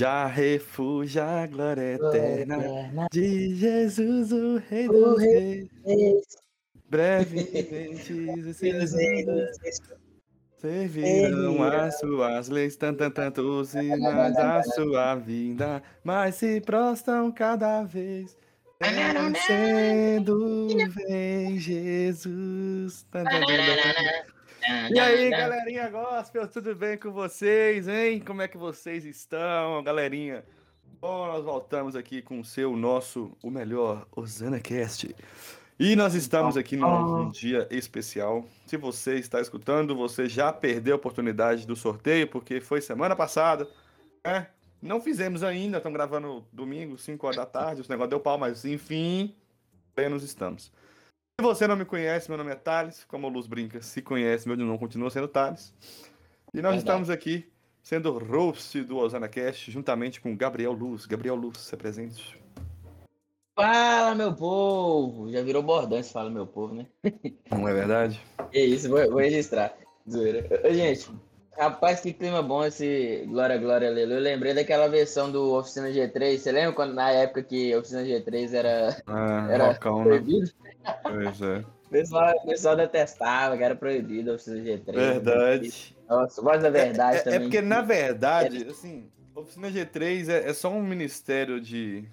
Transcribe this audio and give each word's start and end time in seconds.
Já 0.00 0.24
refúgio 0.24 1.22
a 1.22 1.46
glória 1.46 1.92
eterna 1.92 2.56
de 3.12 3.54
Jesus, 3.54 4.32
o 4.32 4.56
Rei 4.56 4.88
dos 4.88 5.20
Rei 5.20 5.68
Reis. 5.84 6.24
Brevemente 6.88 8.14
esses 8.48 8.94
mundos 8.94 9.58
servirão 10.56 11.62
as 11.64 11.98
suas 11.98 12.48
leis, 12.48 12.76
tanto, 12.76 12.96
tanto, 12.96 13.12
tanto 13.12 13.64
sinais 13.66 14.38
a 14.38 14.62
sua 14.62 15.16
vinda, 15.16 15.82
mas 16.02 16.36
se 16.36 16.62
prostram 16.62 17.30
cada 17.30 17.82
vez. 17.82 18.34
Sendo 19.46 20.68
vem 20.88 21.58
Jesus. 21.58 23.02
Tan, 23.10 23.24
tan, 23.24 23.40
tan, 23.40 23.66
tan. 23.66 24.39
E 24.62 24.98
aí, 24.98 25.30
galerinha 25.30 25.88
gospel, 25.88 26.46
tudo 26.46 26.74
bem 26.74 26.98
com 26.98 27.10
vocês, 27.10 27.88
hein? 27.88 28.20
Como 28.20 28.42
é 28.42 28.48
que 28.48 28.58
vocês 28.58 29.04
estão, 29.04 29.82
galerinha? 29.82 30.44
Bom, 31.00 31.26
nós 31.28 31.42
voltamos 31.42 31.96
aqui 31.96 32.20
com 32.20 32.40
o 32.40 32.44
seu, 32.44 32.76
nosso, 32.76 33.32
o 33.42 33.50
melhor, 33.50 34.06
Osana 34.14 34.60
Cast. 34.60 35.14
E 35.78 35.96
nós 35.96 36.14
estamos 36.14 36.58
aqui 36.58 36.76
num, 36.76 37.06
num 37.06 37.30
dia 37.30 37.66
especial. 37.70 38.44
Se 38.66 38.76
você 38.76 39.14
está 39.14 39.40
escutando, 39.40 39.96
você 39.96 40.28
já 40.28 40.52
perdeu 40.52 40.94
a 40.94 40.96
oportunidade 40.96 41.66
do 41.66 41.74
sorteio, 41.74 42.28
porque 42.28 42.60
foi 42.60 42.82
semana 42.82 43.16
passada, 43.16 43.66
né? 44.22 44.48
Não 44.82 45.00
fizemos 45.00 45.42
ainda, 45.42 45.78
estamos 45.78 45.96
gravando 45.96 46.44
domingo, 46.52 46.98
5 46.98 47.26
horas 47.26 47.36
da 47.36 47.46
tarde, 47.46 47.80
o 47.80 47.86
negócio 47.88 48.10
deu 48.10 48.20
pau, 48.20 48.36
mas 48.36 48.64
enfim, 48.66 49.34
plenos 49.94 50.22
estamos. 50.22 50.70
Se 51.40 51.42
você 51.42 51.66
não 51.66 51.74
me 51.74 51.86
conhece, 51.86 52.28
meu 52.28 52.36
nome 52.36 52.52
é 52.52 52.54
Thales, 52.54 53.02
como 53.04 53.26
o 53.26 53.30
Luz 53.30 53.46
brinca, 53.46 53.80
se 53.80 54.02
conhece, 54.02 54.46
meu 54.46 54.58
nome 54.58 54.78
continua 54.78 55.08
sendo 55.08 55.26
Thales. 55.26 55.72
E 56.52 56.60
nós 56.60 56.74
Verdade. 56.74 56.78
estamos 56.80 57.08
aqui 57.08 57.50
sendo 57.82 58.12
host 58.18 58.82
do 58.82 58.98
Osana 58.98 59.26
Cast, 59.26 59.70
juntamente 59.70 60.20
com 60.20 60.36
Gabriel 60.36 60.72
Luz. 60.72 61.06
Gabriel 61.06 61.34
Luz, 61.34 61.56
se 61.56 61.74
presente. 61.78 62.38
Fala, 63.56 64.14
meu 64.14 64.34
povo! 64.34 65.32
Já 65.32 65.40
virou 65.40 65.62
bordão 65.62 66.02
se 66.02 66.12
fala, 66.12 66.28
meu 66.28 66.46
povo, 66.46 66.74
né? 66.74 66.86
Não 67.50 67.66
é 67.66 67.72
verdade? 67.72 68.20
É 68.52 68.60
isso, 68.60 68.90
vou, 68.90 69.02
vou 69.08 69.20
registrar. 69.20 69.74
Zoeira. 70.10 70.46
Gente, 70.74 71.10
rapaz, 71.56 72.00
que 72.00 72.12
clima 72.12 72.42
bom 72.42 72.66
esse 72.66 73.24
Glória, 73.26 73.56
Glória, 73.56 73.88
Aleluia. 73.88 74.16
Eu 74.16 74.20
lembrei 74.20 74.52
daquela 74.52 74.88
versão 74.88 75.32
do 75.32 75.54
Oficina 75.54 75.88
G3. 75.88 76.36
Você 76.36 76.52
lembra 76.52 76.74
quando 76.74 76.92
na 76.92 77.10
época 77.10 77.42
que 77.42 77.72
a 77.72 77.78
Oficina 77.78 78.02
G3 78.02 78.52
era, 78.52 79.02
Ah, 79.06 79.48
era 79.50 79.72
rocão, 79.72 80.04
né? 80.04 80.22
Pois 81.02 81.40
é. 81.42 81.58
O 81.86 81.90
pessoal, 81.90 82.34
o 82.36 82.46
pessoal 82.46 82.76
detestava 82.76 83.56
que 83.56 83.62
era 83.64 83.74
proibido 83.74 84.30
a 84.30 84.34
Oficina 84.34 84.56
G3. 84.58 84.92
Verdade. 84.94 85.96
Nossa, 86.08 86.40
voz 86.42 86.62
da 86.62 86.70
verdade 86.70 87.16
É, 87.16 87.20
é 87.20 87.22
também. 87.24 87.40
porque, 87.42 87.60
na 87.60 87.82
verdade, 87.82 88.66
assim, 88.68 89.10
Oficina 89.34 89.70
G3 89.70 90.28
é, 90.28 90.48
é 90.50 90.54
só 90.54 90.70
um 90.70 90.82
ministério 90.82 91.60
de. 91.60 92.04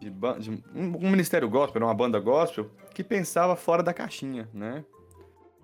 de, 0.00 0.10
de- 0.10 0.50
um, 0.74 1.06
um 1.06 1.10
ministério 1.10 1.48
gospel, 1.48 1.82
uma 1.82 1.94
banda 1.94 2.18
gospel, 2.18 2.70
que 2.94 3.04
pensava 3.04 3.54
fora 3.56 3.82
da 3.82 3.92
caixinha, 3.94 4.48
né? 4.52 4.84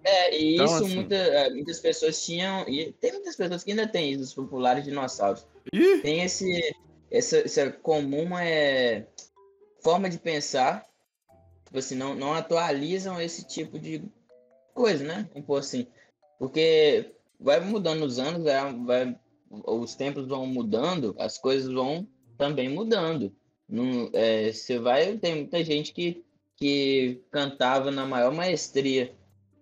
É, 0.05 0.39
e 0.39 0.55
Então, 0.55 0.67
isso 0.67 0.85
assim- 0.85 0.95
muita- 0.95 1.15
é, 1.17 1.51
muitas 1.51 1.81
pessoas 1.81 2.25
tinham, 2.25 2.67
e 2.69 2.93
tem 2.93 3.13
muitas 3.13 3.35
pessoas 3.37 3.65
que 3.65 3.71
ainda 3.71 3.87
têm 3.87 4.13
isso, 4.13 4.23
os 4.23 4.35
populares 4.35 4.85
dinossauros. 4.85 5.47
Ih! 5.73 5.99
Tem 6.01 6.23
esse, 6.23 6.75
essa, 7.11 7.39
essa 7.39 7.71
comum 7.71 8.39
é, 8.39 9.07
forma 9.83 10.09
de 10.09 10.19
pensar, 10.19 10.85
tipo 11.69 11.79
assim, 11.79 11.95
não, 11.95 12.15
não 12.15 12.33
atualizam 12.33 13.21
esse 13.21 13.47
tipo 13.47 13.79
de 13.79 14.03
coisa, 14.75 15.05
né? 15.05 15.29
Vamos 15.33 15.47
pôr 15.47 15.59
assim. 15.59 15.87
Porque 16.39 17.13
vai 17.39 17.61
mudando 17.61 18.05
os 18.05 18.19
anos, 18.19 18.43
vai, 18.43 18.75
vai- 18.85 19.21
os 19.51 19.95
tempos 19.95 20.27
vão 20.27 20.47
mudando, 20.47 21.15
as 21.19 21.39
coisas 21.39 21.73
vão 21.73 22.07
também 22.37 22.69
mudando. 22.69 23.33
Não, 23.69 24.11
é, 24.15 24.51
você 24.53 24.79
vai, 24.79 25.19
tem 25.19 25.37
muita 25.37 25.63
gente 25.63 25.93
que, 25.93 26.25
que 26.57 27.23
cantava 27.31 27.91
na 27.91 28.07
maior 28.07 28.33
maestria 28.33 29.15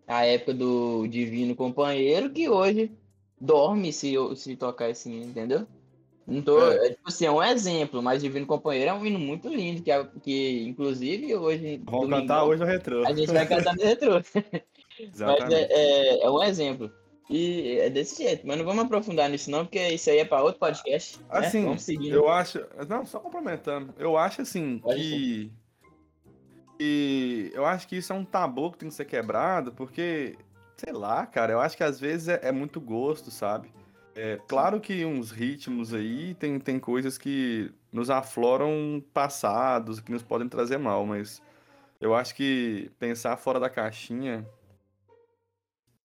a 0.07 0.25
época 0.25 0.55
do 0.55 1.07
Divino 1.09 1.57
Companheiro, 1.57 2.31
que 2.31 2.49
hoje 2.49 2.93
dorme 3.41 3.93
se, 3.93 4.15
se 4.37 4.57
tocar 4.57 4.91
assim, 4.91 5.23
entendeu? 5.23 5.67
Não 6.27 6.43
tô, 6.43 6.73
É. 6.73 6.87
é, 6.87 6.91
tipo 6.91 7.09
assim, 7.09 7.25
é 7.27 7.31
um 7.31 7.43
exemplo, 7.43 8.03
mas 8.03 8.21
Divino 8.23 8.47
Companheiro 8.47 8.91
é 8.91 8.93
um 8.95 9.07
hino 9.07 9.19
muito 9.19 9.49
lindo, 9.49 9.81
que, 9.83 9.91
é- 9.93 10.09
que 10.23 10.65
inclusive 10.67 11.35
hoje. 11.37 11.81
Vamos 11.85 12.01
domingão, 12.01 12.21
cantar 12.21 12.45
hoje 12.45 12.61
no 12.61 12.67
retrô. 12.67 13.07
A 13.07 13.13
gente 13.13 13.33
vai 13.33 13.47
cantar 13.47 13.77
no 13.77 13.83
retrô. 13.83 14.15
Mas 15.19 15.53
é, 15.53 15.67
é, 15.71 16.23
é 16.25 16.31
um 16.31 16.43
exemplo. 16.43 16.91
E 17.29 17.79
é 17.81 17.91
desse 17.91 18.23
jeito, 18.23 18.47
mas 18.47 18.57
não 18.57 18.65
vamos 18.65 18.85
aprofundar 18.85 19.29
nisso, 19.29 19.51
não, 19.51 19.65
porque 19.67 19.81
isso 19.89 20.09
aí 20.09 20.19
é 20.19 20.25
para 20.25 20.43
outro 20.45 20.61
podcast. 20.61 21.19
né? 21.19 21.25
Assim, 21.29 21.65
Vamos 21.65 21.83
seguindo. 21.83 22.15
eu 22.15 22.29
acho. 22.29 22.65
Não, 22.89 23.05
só 23.05 23.19
complementando. 23.19 23.93
Eu 23.99 24.17
acho 24.17 24.43
assim 24.43 24.79
Pode 24.79 25.01
que. 25.01 25.51
que 26.79 27.51
eu 27.55 27.67
acho 27.67 27.89
que 27.89 27.97
isso 27.97 28.13
é 28.13 28.17
um 28.17 28.25
tabu 28.25 28.71
que 28.73 28.79
tem 28.79 28.89
que 28.89 28.95
ser 28.95 29.05
quebrado, 29.07 29.73
porque, 29.73 30.37
sei 30.77 30.93
lá, 30.93 31.27
cara, 31.27 31.53
eu 31.53 31.61
acho 31.61 31.77
que 31.77 31.83
às 31.85 31.99
vezes 31.99 32.29
é, 32.29 32.41
é 32.45 32.53
muito 32.53 32.81
gosto, 32.81 33.31
sabe? 33.31 33.69
É 34.17 34.39
claro 34.49 34.81
que 34.81 35.05
uns 35.05 35.31
ritmos 35.31 35.93
aí 35.93 36.35
tem, 36.35 36.59
tem 36.59 36.81
coisas 36.81 37.19
que 37.19 37.71
nos 37.93 38.09
afloram 38.09 39.05
passados, 39.13 40.01
que 40.01 40.11
nos 40.11 40.23
podem 40.23 40.49
trazer 40.49 40.79
mal, 40.79 41.05
mas 41.05 41.43
eu 42.01 42.15
acho 42.15 42.35
que 42.35 42.91
pensar 42.99 43.37
fora 43.37 43.61
da 43.61 43.69
caixinha 43.69 44.49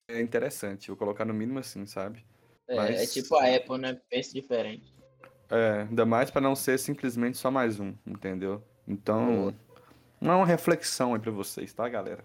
é 0.09 0.23
interessante. 0.23 0.89
Vou 0.89 0.97
colocar 0.97 1.27
no 1.27 1.35
mínimo 1.35 1.59
assim, 1.59 1.85
sabe? 1.85 2.25
É, 2.67 2.77
mas- 2.77 3.01
é 3.03 3.07
tipo 3.07 3.37
a 3.37 3.55
Apple, 3.55 3.77
né? 3.77 4.01
Pensa 4.09 4.33
diferente. 4.33 4.91
É, 5.51 5.83
ainda 5.89 6.07
mais 6.07 6.31
pra 6.31 6.41
não 6.41 6.57
ser 6.57 6.79
simplesmente 6.79 7.37
só 7.37 7.51
mais 7.51 7.79
um, 7.79 7.95
entendeu? 8.07 8.63
Então, 8.87 9.55
não 10.19 10.33
é 10.33 10.37
uma 10.37 10.47
reflexão 10.47 11.15
aí 11.15 11.21
pra 11.21 11.31
vocês, 11.31 11.75
tá, 11.75 11.87
galera? 11.91 12.25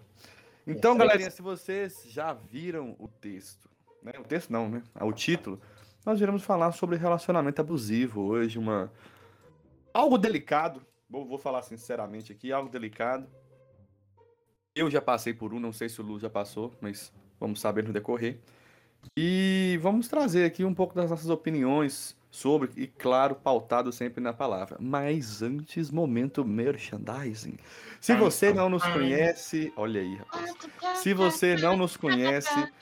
Então, 0.66 0.92
Reflexão. 0.92 0.96
galerinha, 0.98 1.30
se 1.30 1.42
vocês 1.42 2.02
já 2.06 2.32
viram 2.32 2.96
o 2.98 3.06
texto, 3.06 3.68
né? 4.02 4.12
O 4.18 4.24
texto 4.24 4.50
não, 4.50 4.68
né? 4.68 4.82
Ah, 4.94 5.04
O 5.06 5.12
título, 5.12 5.60
nós 6.04 6.20
iremos 6.20 6.44
falar 6.44 6.72
sobre 6.72 6.96
relacionamento 6.96 7.60
abusivo 7.60 8.22
hoje, 8.22 8.58
uma 8.58 8.92
algo 9.92 10.18
delicado. 10.18 10.82
Vou, 11.08 11.26
vou 11.26 11.38
falar 11.38 11.62
sinceramente 11.62 12.32
aqui, 12.32 12.52
algo 12.52 12.68
delicado. 12.68 13.26
Eu 14.74 14.90
já 14.90 15.00
passei 15.00 15.32
por 15.32 15.54
um, 15.54 15.60
não 15.60 15.72
sei 15.72 15.88
se 15.88 16.00
o 16.00 16.04
Lu 16.04 16.18
já 16.18 16.28
passou, 16.28 16.72
mas 16.80 17.12
vamos 17.38 17.60
saber 17.60 17.84
no 17.84 17.92
decorrer. 17.92 18.40
E 19.16 19.78
vamos 19.80 20.08
trazer 20.08 20.44
aqui 20.44 20.64
um 20.64 20.74
pouco 20.74 20.94
das 20.94 21.10
nossas 21.10 21.30
opiniões 21.30 22.16
sobre, 22.30 22.70
e 22.76 22.88
claro, 22.88 23.36
pautado 23.36 23.92
sempre 23.92 24.20
na 24.20 24.32
palavra. 24.32 24.76
Mas 24.80 25.42
antes, 25.42 25.90
momento 25.90 26.44
merchandising. 26.44 27.56
Se 28.00 28.14
você 28.16 28.52
não 28.52 28.68
nos 28.68 28.82
conhece, 28.82 29.72
olha 29.76 30.00
aí, 30.00 30.16
rapaz. 30.16 30.54
Se 30.96 31.14
você 31.14 31.54
não 31.56 31.76
nos 31.76 31.96
conhece, 31.96 32.72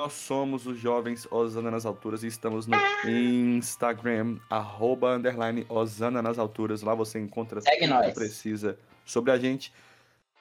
nós 0.00 0.14
somos 0.14 0.66
os 0.66 0.78
jovens 0.78 1.28
Osana 1.30 1.70
nas 1.70 1.84
Alturas 1.84 2.22
e 2.22 2.26
estamos 2.26 2.66
no 2.66 2.74
Instagram, 3.06 4.38
arroba, 4.48 5.14
underline, 5.14 5.66
Osana 5.68 6.22
nas 6.22 6.38
Alturas. 6.38 6.80
Lá 6.80 6.94
você 6.94 7.18
encontra 7.20 7.60
Segue 7.60 7.86
tudo 7.86 8.02
que 8.04 8.12
precisa 8.12 8.78
sobre 9.04 9.30
a 9.30 9.38
gente. 9.38 9.70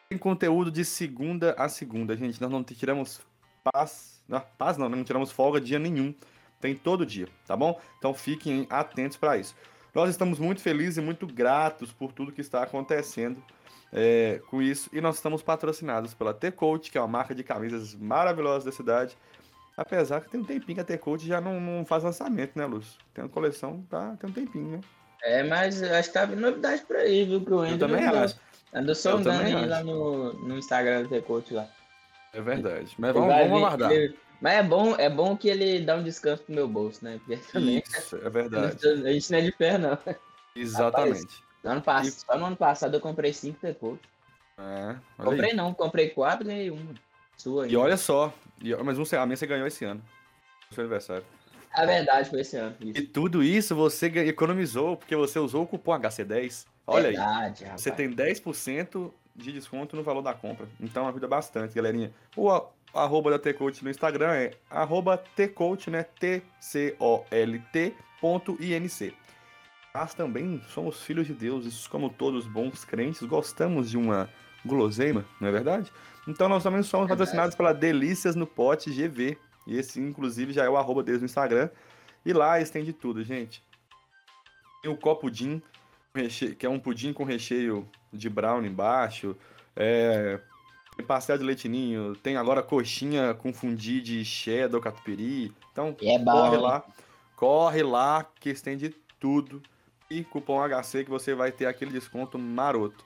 Tem 0.07 0.17
conteúdo 0.17 0.71
de 0.71 0.85
segunda 0.85 1.53
a 1.57 1.67
segunda, 1.67 2.15
gente. 2.15 2.41
Nós 2.41 2.49
não 2.49 2.63
tiramos 2.63 3.19
paz, 3.61 4.23
não, 4.29 4.41
paz 4.57 4.77
não, 4.77 4.87
não 4.87 5.03
tiramos 5.03 5.29
folga 5.29 5.59
dia 5.59 5.77
nenhum. 5.77 6.15
Tem 6.61 6.73
todo 6.73 7.05
dia, 7.05 7.27
tá 7.45 7.57
bom? 7.57 7.81
Então 7.97 8.13
fiquem 8.13 8.65
atentos 8.69 9.17
para 9.17 9.37
isso. 9.37 9.53
Nós 9.94 10.09
estamos 10.09 10.39
muito 10.39 10.62
felizes 10.62 11.00
e 11.00 11.01
muito 11.01 11.27
gratos 11.27 11.91
por 11.91 12.13
tudo 12.13 12.31
que 12.31 12.39
está 12.39 12.63
acontecendo 12.63 13.44
é, 13.91 14.41
com 14.50 14.62
isso. 14.62 14.89
E 14.94 15.01
nós 15.01 15.15
estamos 15.15 15.41
patrocinados 15.41 16.13
pela 16.13 16.33
T-Coach, 16.33 16.89
que 16.89 16.97
é 16.97 17.01
uma 17.01 17.07
marca 17.09 17.35
de 17.35 17.44
camisas 17.44 17.94
maravilhosa 17.94 18.65
da 18.65 18.71
cidade. 18.71 19.17
Apesar 19.79 20.19
que 20.19 20.29
tem 20.29 20.41
um 20.41 20.43
tempinho 20.43 20.75
que 20.75 20.81
a 20.81 20.83
T-Coach 20.83 21.25
já 21.25 21.39
não, 21.39 21.57
não 21.61 21.85
faz 21.85 22.03
lançamento, 22.03 22.51
né, 22.57 22.65
Luz? 22.65 22.97
Tem 23.13 23.23
uma 23.23 23.29
coleção, 23.29 23.81
tá? 23.89 24.13
Tem 24.19 24.29
um 24.29 24.33
tempinho, 24.33 24.71
né? 24.71 24.81
É, 25.23 25.41
mas 25.43 25.81
acho 25.81 26.09
que 26.09 26.13
tá 26.13 26.25
vindo 26.25 26.41
novidade 26.41 26.81
por 26.81 26.97
aí, 26.97 27.23
viu? 27.23 27.39
Que 27.45 27.51
o 27.53 27.53
Eu 27.55 27.59
Andrew 27.61 27.77
também 27.79 28.05
andou- 28.05 28.19
acho. 28.19 28.35
Andou 28.73 28.93
sondando 28.93 29.41
aí 29.41 29.65
lá 29.65 29.81
no, 29.81 30.33
no 30.33 30.57
Instagram 30.57 31.03
do 31.03 31.09
T-Coach 31.09 31.53
lá. 31.53 31.65
É 32.33 32.41
verdade. 32.41 32.93
Mas 32.97 33.13
vamos, 33.13 33.33
vamos 33.33 33.57
aguardar. 33.57 33.91
ele- 33.93 34.17
Mas 34.41 34.53
é 34.53 34.63
bom, 34.63 34.95
é 34.97 35.09
bom 35.09 35.37
que 35.37 35.47
ele 35.47 35.79
dá 35.79 35.95
um 35.95 36.03
descanso 36.03 36.43
pro 36.43 36.53
meu 36.55 36.67
bolso, 36.67 37.03
né? 37.05 37.17
Porque 37.25 37.41
também 37.49 37.81
Isso, 37.87 38.17
é 38.17 38.29
verdade. 38.29 38.75
a 38.85 39.13
gente 39.13 39.31
não 39.31 39.39
é 39.39 39.41
de 39.43 39.51
ferro, 39.53 39.77
não. 39.79 39.97
Exatamente. 40.55 41.41
No 41.63 41.71
ano 41.71 41.81
pass... 41.81 42.25
Só 42.25 42.37
no 42.37 42.45
ano 42.47 42.57
passado 42.57 42.93
eu 42.95 42.99
comprei 42.99 43.31
cinco 43.31 43.59
T-Coach. 43.61 44.01
É, 44.57 44.61
olha 44.61 44.95
aí. 44.95 44.97
Comprei 45.25 45.53
não, 45.53 45.73
comprei 45.73 46.09
quatro 46.09 46.45
e 46.45 46.47
ganhei 46.47 46.69
uma. 46.69 46.93
Sua 47.39 47.63
aí. 47.63 47.71
E 47.71 47.77
olha 47.77 47.95
só, 47.97 48.33
e- 48.62 48.75
mas 48.83 48.97
você, 48.97 49.15
a 49.15 49.25
minha 49.25 49.38
você 49.38 49.47
ganhou 49.47 49.65
esse 49.65 49.86
ano. 49.86 50.01
No 50.69 50.75
seu 50.75 50.83
aniversário. 50.83 51.24
A 51.74 51.86
verdade 51.86 52.30
foi 52.30 52.41
esse 52.41 52.57
ano. 52.57 52.75
E 52.81 52.91
Isso. 52.91 53.07
tudo 53.07 53.41
isso 53.44 53.75
você 53.75 54.07
economizou, 54.07 54.97
porque 54.97 55.15
você 55.15 55.39
usou 55.39 55.63
o 55.63 55.68
cupom 55.68 55.94
HC10. 55.94 56.65
Olha 56.86 57.09
aí. 57.09 57.15
verdade, 57.15 57.63
rapaz. 57.63 57.81
Você 57.81 57.91
tem 57.91 58.09
10% 58.12 59.12
de 59.36 59.51
desconto 59.51 59.95
no 59.95 60.03
valor 60.03 60.21
da 60.21 60.33
compra. 60.33 60.68
Então 60.81 61.07
ajuda 61.07 61.27
bastante, 61.27 61.74
galerinha. 61.74 62.12
O 62.36 62.50
arroba 62.94 63.31
da 63.31 63.39
T-Coach 63.39 63.83
no 63.83 63.89
Instagram 63.89 64.33
é 64.33 64.51
arroba 64.69 65.15
T-Coach, 65.18 65.89
né? 65.89 66.03
T-C-O-L-T 66.19 67.94
ponto 68.19 68.57
I-N-C. 68.59 69.13
Nós 69.94 70.13
também 70.13 70.62
somos 70.74 71.01
filhos 71.01 71.25
de 71.27 71.33
Deus, 71.33 71.88
como 71.88 72.09
todos 72.09 72.45
bons 72.45 72.83
crentes, 72.83 73.24
gostamos 73.24 73.89
de 73.89 73.97
uma 73.97 74.30
guloseima, 74.65 75.25
não 75.39 75.47
é 75.47 75.51
verdade? 75.51 75.91
Então 76.29 76.47
nós 76.47 76.61
também 76.61 76.83
somos 76.83 77.07
verdade. 77.07 77.19
patrocinados 77.19 77.55
pela 77.55 77.73
Delícias 77.73 78.35
no 78.35 78.45
Pote 78.45 78.91
GV. 78.91 79.37
E 79.65 79.77
esse, 79.77 79.99
inclusive, 79.99 80.53
já 80.53 80.63
é 80.63 80.69
o 80.69 80.77
arroba 80.77 81.01
deles 81.03 81.21
no 81.21 81.25
Instagram. 81.25 81.69
E 82.25 82.31
lá 82.31 82.57
eles 82.57 82.69
têm 82.69 82.83
de 82.83 82.93
tudo, 82.93 83.23
gente. 83.23 83.63
Tem 84.81 84.91
o 84.91 84.95
copo 84.95 85.29
Din, 85.29 85.61
que 86.57 86.65
é 86.65 86.69
um 86.69 86.79
pudim 86.79 87.11
com 87.11 87.23
recheio 87.23 87.89
de 88.13 88.29
brown 88.29 88.63
embaixo. 88.63 89.35
É, 89.75 90.39
tem 90.95 91.05
pastel 91.05 91.37
de 91.37 91.43
leitinho, 91.43 92.15
tem 92.15 92.37
agora 92.37 92.61
coxinha 92.61 93.33
com 93.33 93.51
fundi 93.51 94.01
de 94.01 94.23
cheddar, 94.23 94.79
catupiry. 94.79 95.53
Então, 95.71 95.95
é 96.01 96.19
corre 96.23 96.57
lá. 96.57 96.85
Corre 97.35 97.83
lá 97.83 98.23
que 98.39 98.49
eles 98.49 98.61
têm 98.61 98.77
de 98.77 98.89
tudo. 99.19 99.61
E 100.09 100.23
cupom 100.23 100.59
HC 100.59 101.03
que 101.03 101.09
você 101.09 101.33
vai 101.33 101.51
ter 101.51 101.65
aquele 101.65 101.91
desconto 101.91 102.37
maroto. 102.37 103.03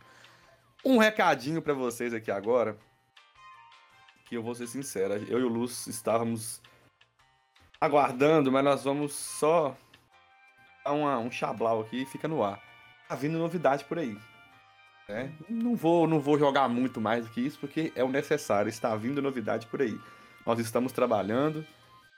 Um 0.86 0.98
recadinho 0.98 1.62
para 1.62 1.74
vocês 1.74 2.14
aqui 2.14 2.32
agora. 2.32 2.78
Que 4.34 4.38
eu 4.38 4.42
vou 4.42 4.56
ser 4.56 4.66
sincero, 4.66 5.14
eu 5.30 5.40
e 5.40 5.44
o 5.44 5.48
Luz 5.48 5.86
estávamos 5.86 6.60
aguardando, 7.80 8.52
mas 8.52 8.64
nós 8.64 8.84
vamos 8.84 9.14
só 9.14 9.78
dar 10.84 10.94
uma, 10.94 11.20
um 11.20 11.30
chablau 11.30 11.82
aqui 11.82 12.02
e 12.02 12.06
fica 12.08 12.28
no 12.28 12.44
ar. 12.44 12.60
Tá 13.08 13.14
vindo 13.14 13.38
novidade 13.38 13.86
por 13.86 14.00
aí. 14.00 14.18
Né? 15.08 15.32
Não, 15.48 15.76
vou, 15.76 16.08
não 16.08 16.20
vou 16.20 16.40
jogar 16.40 16.68
muito 16.68 17.00
mais 17.00 17.26
do 17.26 17.32
que 17.32 17.42
isso, 17.42 17.60
porque 17.60 17.94
é 17.96 18.04
o 18.04 18.10
necessário. 18.10 18.70
Está 18.70 18.96
vindo 18.96 19.22
novidade 19.22 19.68
por 19.68 19.84
aí. 19.84 20.00
Nós 20.48 20.58
estamos 20.58 20.92
trabalhando 20.92 21.64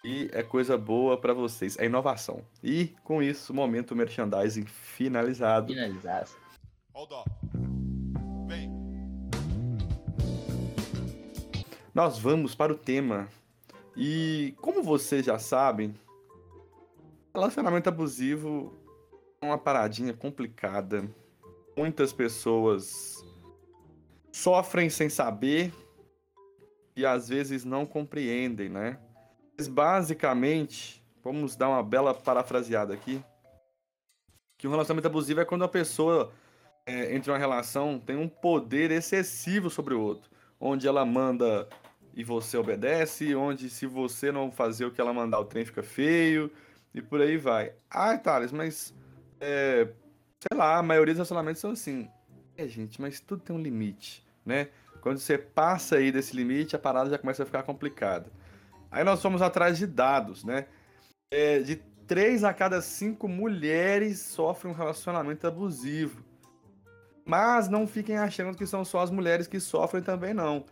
e 0.02 0.30
é 0.32 0.42
coisa 0.42 0.78
boa 0.78 1.18
para 1.18 1.34
vocês. 1.34 1.78
É 1.78 1.86
inovação. 1.86 2.46
E 2.64 2.96
com 3.04 3.22
isso, 3.22 3.54
momento 3.54 3.94
merchandising 3.94 4.66
finalizado. 4.68 5.74
Finalizado. 5.74 6.30
Hold 6.94 7.12
up. 7.12 7.45
Nós 11.96 12.20
vamos 12.20 12.54
para 12.54 12.74
o 12.74 12.78
tema. 12.78 13.30
E 13.96 14.54
como 14.60 14.84
vocês 14.84 15.26
já 15.26 15.40
sabem, 15.40 15.96
relacionamento 17.34 17.88
abusivo 17.88 18.78
é 19.42 19.46
uma 19.46 19.58
paradinha 19.58 20.14
complicada 20.14 21.10
muitas 21.78 22.12
pessoas 22.12 23.24
sofrem 24.30 24.90
sem 24.90 25.10
saber 25.10 25.74
e 26.98 27.06
às 27.06 27.30
vezes 27.30 27.64
não 27.64 27.86
compreendem, 27.86 28.68
né? 28.68 29.00
Mas 29.58 29.70
basicamente, 29.70 31.02
vamos 31.24 31.56
dar 31.56 31.70
uma 31.70 31.82
bela 31.82 32.14
parafraseada 32.14 32.94
aqui, 32.94 33.24
que 34.58 34.68
um 34.68 34.72
relacionamento 34.72 35.08
abusivo 35.08 35.40
é 35.40 35.46
quando 35.46 35.64
a 35.64 35.70
pessoa 35.70 36.34
é, 36.86 37.16
entre 37.16 37.32
uma 37.32 37.38
relação 37.38 37.98
tem 37.98 38.18
um 38.18 38.28
poder 38.28 38.92
excessivo 38.92 39.70
sobre 39.70 39.94
o 39.94 40.02
outro, 40.02 40.30
onde 40.60 40.88
ela 40.88 41.06
manda 41.06 41.70
e 42.16 42.24
você 42.24 42.58
obedece, 42.58 43.36
onde 43.36 43.70
se 43.70 43.86
você 43.86 44.32
não 44.32 44.50
fazer 44.50 44.86
o 44.86 44.92
que 44.92 45.02
ela 45.02 45.14
mandar 45.14 45.40
o 45.40 45.46
trem 45.46 45.66
fica 45.66 45.84
feio 45.84 46.50
e 46.94 47.02
por 47.02 47.20
aí 47.22 47.36
vai. 47.38 47.74
Ah, 47.90 48.18
Thales, 48.18 48.54
mas 48.54 48.94
é, 49.40 49.90
sei 50.40 50.58
lá, 50.58 50.78
a 50.78 50.84
maioria 50.84 51.14
dos 51.14 51.20
relacionamentos 51.20 51.62
são 51.62 51.72
assim. 51.72 52.10
É, 52.58 52.66
gente, 52.68 53.02
mas 53.02 53.20
tudo 53.20 53.44
tem 53.44 53.54
um 53.54 53.62
limite, 53.62 54.26
né? 54.46 54.70
Quando 55.02 55.20
você 55.20 55.38
passa 55.38 55.98
aí 55.98 56.10
desse 56.12 56.36
limite, 56.36 56.76
a 56.76 56.80
parada 56.80 57.10
já 57.10 57.18
começa 57.18 57.44
a 57.44 57.46
ficar 57.46 57.64
complicada. 57.64 58.32
Aí 58.90 59.04
nós 59.04 59.22
fomos 59.22 59.42
atrás 59.42 59.78
de 59.78 59.86
dados, 59.86 60.46
né? 60.46 60.68
É, 61.30 61.60
de 61.60 61.76
três 62.08 62.46
a 62.46 62.54
cada 62.54 62.82
cinco 62.82 63.28
mulheres 63.28 64.20
sofrem 64.20 64.74
um 64.74 64.76
relacionamento 64.76 65.46
abusivo. 65.46 66.24
Mas 67.26 67.68
não 67.68 67.86
fiquem 67.86 68.18
achando 68.18 68.58
que 68.58 68.66
são 68.66 68.86
só 68.86 69.02
as 69.02 69.12
mulheres 69.12 69.48
que 69.48 69.60
sofrem 69.60 70.02
também, 70.02 70.34
não. 70.34 70.66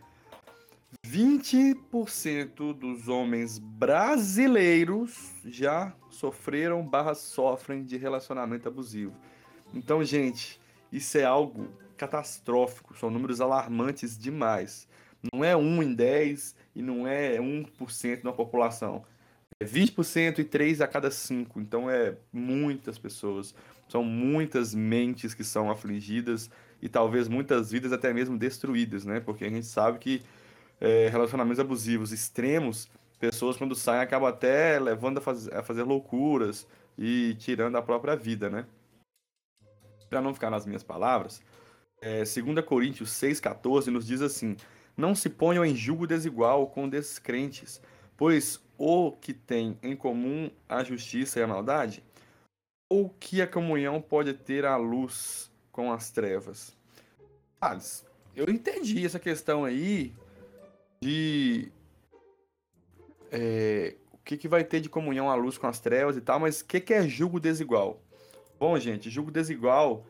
20% 1.06 2.72
dos 2.72 3.08
homens 3.08 3.58
brasileiros 3.58 5.32
já 5.44 5.94
sofreram 6.10 6.86
barra 6.86 7.14
sofrem 7.14 7.84
de 7.84 7.96
relacionamento 7.96 8.68
abusivo. 8.68 9.14
Então, 9.72 10.04
gente, 10.04 10.60
isso 10.92 11.18
é 11.18 11.24
algo 11.24 11.68
catastrófico, 11.96 12.96
são 12.96 13.10
números 13.10 13.40
alarmantes 13.40 14.18
demais. 14.18 14.88
Não 15.32 15.44
é 15.44 15.56
1 15.56 15.82
em 15.82 15.94
10 15.94 16.54
e 16.74 16.82
não 16.82 17.06
é 17.06 17.38
1% 17.38 18.22
da 18.22 18.32
população. 18.32 19.04
É 19.60 19.64
20% 19.64 20.40
e 20.40 20.44
3 20.44 20.80
a 20.80 20.86
cada 20.86 21.10
5. 21.10 21.60
Então 21.60 21.88
é 21.88 22.16
muitas 22.32 22.98
pessoas. 22.98 23.54
São 23.88 24.02
muitas 24.02 24.74
mentes 24.74 25.32
que 25.32 25.44
são 25.44 25.70
afligidas 25.70 26.50
e 26.82 26.88
talvez 26.88 27.28
muitas 27.28 27.70
vidas 27.70 27.92
até 27.92 28.12
mesmo 28.12 28.36
destruídas, 28.36 29.04
né? 29.04 29.20
Porque 29.20 29.44
a 29.44 29.50
gente 29.50 29.66
sabe 29.66 29.98
que 29.98 30.22
é, 30.80 31.08
relacionamentos 31.08 31.60
abusivos 31.60 32.12
extremos, 32.12 32.88
pessoas 33.18 33.56
quando 33.56 33.74
saem 33.74 34.02
acabam 34.02 34.28
até 34.28 34.78
levando 34.78 35.18
a, 35.18 35.20
faz, 35.20 35.48
a 35.48 35.62
fazer 35.62 35.82
loucuras 35.82 36.66
e 36.98 37.34
tirando 37.38 37.76
a 37.76 37.82
própria 37.82 38.16
vida, 38.16 38.50
né? 38.50 38.66
para 40.14 40.22
não 40.22 40.32
ficar 40.32 40.50
nas 40.50 40.64
minhas 40.64 40.84
palavras, 40.84 41.42
é, 42.00 42.18
2 42.18 42.64
Coríntios 42.64 43.10
6,14 43.10 43.86
nos 43.88 44.06
diz 44.06 44.22
assim: 44.22 44.56
Não 44.96 45.12
se 45.12 45.28
ponham 45.28 45.64
em 45.64 45.74
julgo 45.74 46.06
desigual 46.06 46.68
com 46.68 46.88
descrentes, 46.88 47.82
pois 48.16 48.62
o 48.78 49.10
que 49.10 49.32
tem 49.32 49.76
em 49.82 49.96
comum 49.96 50.50
a 50.68 50.84
justiça 50.84 51.40
e 51.40 51.42
a 51.42 51.48
maldade, 51.48 52.04
ou 52.88 53.08
que 53.08 53.42
a 53.42 53.46
comunhão 53.46 54.00
pode 54.00 54.34
ter 54.34 54.64
a 54.64 54.76
luz 54.76 55.50
com 55.72 55.92
as 55.92 56.10
trevas. 56.12 56.76
Alice, 57.60 58.04
eu 58.36 58.46
entendi 58.48 59.04
essa 59.04 59.18
questão 59.18 59.64
aí 59.64 60.14
de 61.04 61.70
é, 63.30 63.94
o 64.10 64.16
que, 64.24 64.38
que 64.38 64.48
vai 64.48 64.64
ter 64.64 64.80
de 64.80 64.88
comunhão 64.88 65.30
a 65.30 65.34
luz 65.34 65.58
com 65.58 65.66
as 65.66 65.78
trevas 65.78 66.16
e 66.16 66.20
tal, 66.22 66.40
mas 66.40 66.62
o 66.62 66.64
que, 66.64 66.80
que 66.80 66.94
é 66.94 67.06
julgo 67.06 67.38
desigual? 67.38 68.00
Bom, 68.58 68.78
gente, 68.78 69.10
julgo 69.10 69.30
desigual 69.30 70.06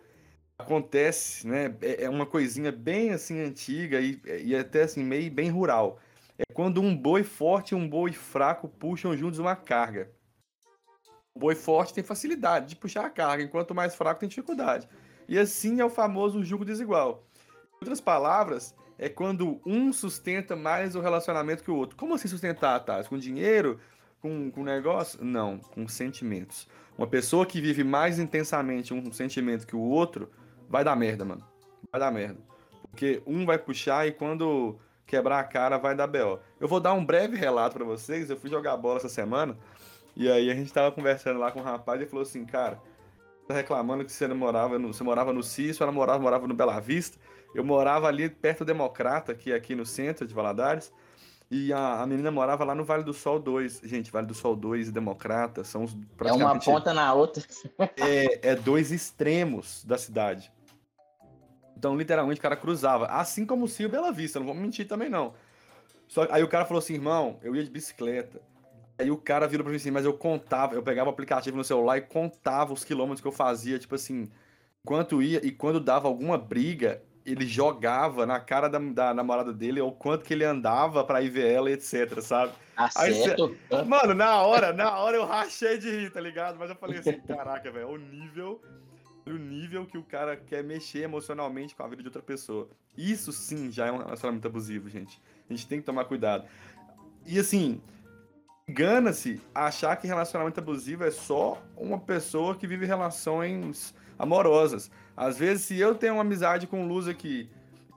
acontece, 0.56 1.48
né? 1.48 1.76
É, 1.82 2.04
é 2.04 2.08
uma 2.08 2.24
coisinha 2.24 2.70
bem 2.70 3.10
assim 3.10 3.40
antiga 3.40 4.00
e, 4.00 4.20
e 4.44 4.54
até 4.54 4.82
assim 4.82 5.02
meio 5.02 5.28
bem 5.32 5.50
rural. 5.50 5.98
É 6.38 6.44
quando 6.52 6.80
um 6.80 6.96
boi 6.96 7.24
forte 7.24 7.72
e 7.72 7.74
um 7.74 7.88
boi 7.88 8.12
fraco 8.12 8.68
puxam 8.68 9.16
juntos 9.16 9.40
uma 9.40 9.56
carga. 9.56 10.12
O 11.34 11.40
boi 11.40 11.56
forte 11.56 11.92
tem 11.92 12.04
facilidade 12.04 12.68
de 12.68 12.76
puxar 12.76 13.04
a 13.04 13.10
carga, 13.10 13.42
enquanto 13.42 13.72
o 13.72 13.74
mais 13.74 13.96
fraco 13.96 14.20
tem 14.20 14.28
dificuldade. 14.28 14.88
E 15.28 15.36
assim 15.36 15.80
é 15.80 15.84
o 15.84 15.90
famoso 15.90 16.44
julgo 16.44 16.64
desigual. 16.64 17.24
Em 17.72 17.76
outras 17.80 18.00
palavras, 18.00 18.72
é 18.98 19.08
quando 19.08 19.60
um 19.66 19.92
sustenta 19.92 20.54
mais 20.54 20.94
o 20.94 21.00
relacionamento 21.00 21.62
que 21.62 21.70
o 21.70 21.76
outro. 21.76 21.96
Como 21.96 22.14
assim 22.14 22.28
sustentar, 22.28 22.80
tá? 22.80 23.02
Com 23.04 23.18
dinheiro? 23.18 23.78
Com, 24.20 24.50
com 24.50 24.62
negócio? 24.62 25.22
Não, 25.24 25.58
com 25.58 25.86
sentimentos. 25.88 26.68
Uma 26.96 27.06
pessoa 27.06 27.44
que 27.44 27.60
vive 27.60 27.82
mais 27.82 28.18
intensamente 28.18 28.94
um 28.94 29.12
sentimento 29.12 29.66
que 29.66 29.76
o 29.76 29.80
outro, 29.80 30.30
vai 30.68 30.84
dar 30.84 30.96
merda, 30.96 31.24
mano. 31.24 31.44
Vai 31.90 32.00
dar 32.00 32.10
merda. 32.10 32.38
Porque 32.90 33.22
um 33.26 33.44
vai 33.44 33.58
puxar 33.58 34.06
e 34.06 34.12
quando 34.12 34.78
quebrar 35.06 35.40
a 35.40 35.44
cara 35.44 35.76
vai 35.76 35.94
dar 35.94 36.06
BO. 36.06 36.38
Eu 36.60 36.68
vou 36.68 36.80
dar 36.80 36.92
um 36.92 37.04
breve 37.04 37.36
relato 37.36 37.76
para 37.76 37.84
vocês. 37.84 38.30
Eu 38.30 38.36
fui 38.36 38.48
jogar 38.48 38.76
bola 38.76 38.98
essa 38.98 39.08
semana 39.08 39.56
e 40.16 40.30
aí 40.30 40.50
a 40.50 40.54
gente 40.54 40.72
tava 40.72 40.92
conversando 40.92 41.40
lá 41.40 41.50
com 41.50 41.60
um 41.60 41.64
rapaz 41.64 42.00
e 42.00 42.06
falou 42.06 42.22
assim, 42.22 42.44
cara, 42.44 42.80
tá 43.48 43.54
reclamando 43.54 44.04
que 44.04 44.12
você 44.12 44.26
morava 44.28 44.78
no, 44.78 44.92
você 44.92 45.02
morava 45.02 45.32
no 45.32 45.42
Cício, 45.42 45.82
ela 45.82 45.92
morava, 45.92 46.20
morava 46.20 46.46
no 46.46 46.54
Bela 46.54 46.78
Vista. 46.80 47.18
Eu 47.54 47.64
morava 47.64 48.08
ali 48.08 48.28
perto 48.28 48.60
do 48.60 48.66
Democrata, 48.66 49.34
que 49.34 49.52
é 49.52 49.54
aqui 49.54 49.74
no 49.74 49.86
centro 49.86 50.26
de 50.26 50.34
Valadares. 50.34 50.92
E 51.50 51.72
a, 51.72 52.02
a 52.02 52.06
menina 52.06 52.30
morava 52.30 52.64
lá 52.64 52.74
no 52.74 52.84
Vale 52.84 53.04
do 53.04 53.12
Sol 53.12 53.38
2. 53.38 53.82
Gente, 53.84 54.10
Vale 54.10 54.26
do 54.26 54.34
Sol 54.34 54.56
2 54.56 54.88
e 54.88 54.92
Democrata 54.92 55.62
são 55.62 55.84
os 55.84 55.94
praticamente... 56.16 56.68
É 56.68 56.72
uma 56.72 56.78
ponta 56.78 56.92
na 56.92 57.14
outra. 57.14 57.44
é, 57.96 58.50
é 58.50 58.56
dois 58.56 58.90
extremos 58.90 59.84
da 59.84 59.96
cidade. 59.96 60.52
Então, 61.76 61.96
literalmente, 61.96 62.40
o 62.40 62.42
cara 62.42 62.56
cruzava. 62.56 63.06
Assim 63.06 63.44
como 63.44 63.66
o 63.66 63.68
Cio 63.68 63.88
Bela 63.88 64.10
Vista, 64.10 64.38
não 64.38 64.46
vou 64.46 64.54
mentir 64.54 64.88
também 64.88 65.08
não. 65.08 65.34
Só, 66.08 66.26
aí 66.30 66.42
o 66.42 66.48
cara 66.48 66.64
falou 66.64 66.78
assim, 66.78 66.94
irmão, 66.94 67.38
eu 67.42 67.54
ia 67.54 67.62
de 67.62 67.70
bicicleta. 67.70 68.40
Aí 68.98 69.10
o 69.10 69.16
cara 69.16 69.46
virou 69.46 69.64
pra 69.64 69.70
mim 69.70 69.76
assim, 69.76 69.90
mas 69.90 70.04
eu 70.04 70.14
contava, 70.14 70.74
eu 70.74 70.82
pegava 70.82 71.10
o 71.10 71.12
aplicativo 71.12 71.56
no 71.56 71.64
celular 71.64 71.98
e 71.98 72.02
contava 72.02 72.72
os 72.72 72.84
quilômetros 72.84 73.20
que 73.20 73.26
eu 73.26 73.32
fazia, 73.32 73.78
tipo 73.78 73.94
assim, 73.94 74.30
quanto 74.84 75.20
ia 75.20 75.44
e 75.44 75.50
quando 75.50 75.80
dava 75.80 76.06
alguma 76.06 76.38
briga, 76.38 77.02
ele 77.24 77.46
jogava 77.46 78.26
na 78.26 78.38
cara 78.38 78.68
da, 78.68 78.78
da 78.78 79.14
namorada 79.14 79.52
dele 79.52 79.80
o 79.80 79.90
quanto 79.90 80.24
que 80.24 80.34
ele 80.34 80.44
andava 80.44 81.02
pra 81.04 81.22
ir 81.22 81.30
ver 81.30 81.52
ela, 81.52 81.70
etc, 81.70 82.20
sabe? 82.20 82.52
Aí, 82.96 83.14
mano, 83.86 84.14
na 84.14 84.42
hora, 84.42 84.72
na 84.72 84.98
hora 84.98 85.16
eu 85.16 85.24
rachei 85.24 85.78
de 85.78 85.90
rir, 85.90 86.10
tá 86.10 86.20
ligado? 86.20 86.58
Mas 86.58 86.68
eu 86.68 86.76
falei 86.76 86.98
assim, 86.98 87.18
caraca, 87.26 87.70
velho, 87.70 87.88
o 87.88 87.96
nível 87.96 88.60
o 89.26 89.38
nível 89.38 89.86
que 89.86 89.96
o 89.96 90.02
cara 90.02 90.36
quer 90.36 90.62
mexer 90.62 91.00
emocionalmente 91.00 91.74
com 91.74 91.82
a 91.82 91.88
vida 91.88 92.02
de 92.02 92.08
outra 92.08 92.20
pessoa. 92.20 92.68
Isso 92.96 93.32
sim 93.32 93.72
já 93.72 93.86
é 93.86 93.92
um 93.92 93.96
relacionamento 93.96 94.46
abusivo, 94.46 94.90
gente. 94.90 95.18
A 95.48 95.52
gente 95.52 95.66
tem 95.66 95.80
que 95.80 95.86
tomar 95.86 96.04
cuidado. 96.04 96.46
E 97.26 97.38
assim, 97.38 97.80
engana-se 98.68 99.40
achar 99.54 99.96
que 99.96 100.06
relacionamento 100.06 100.60
abusivo 100.60 101.04
é 101.04 101.10
só 101.10 101.62
uma 101.74 101.98
pessoa 101.98 102.54
que 102.54 102.66
vive 102.66 102.84
relações 102.84 103.94
amorosas. 104.18 104.90
Às 105.16 105.38
vezes, 105.38 105.64
se 105.64 105.78
eu 105.78 105.94
tenho 105.94 106.14
uma 106.14 106.22
amizade 106.22 106.66
com 106.66 106.82
um 106.82 106.88
Luz 106.88 107.06
aqui 107.08 107.48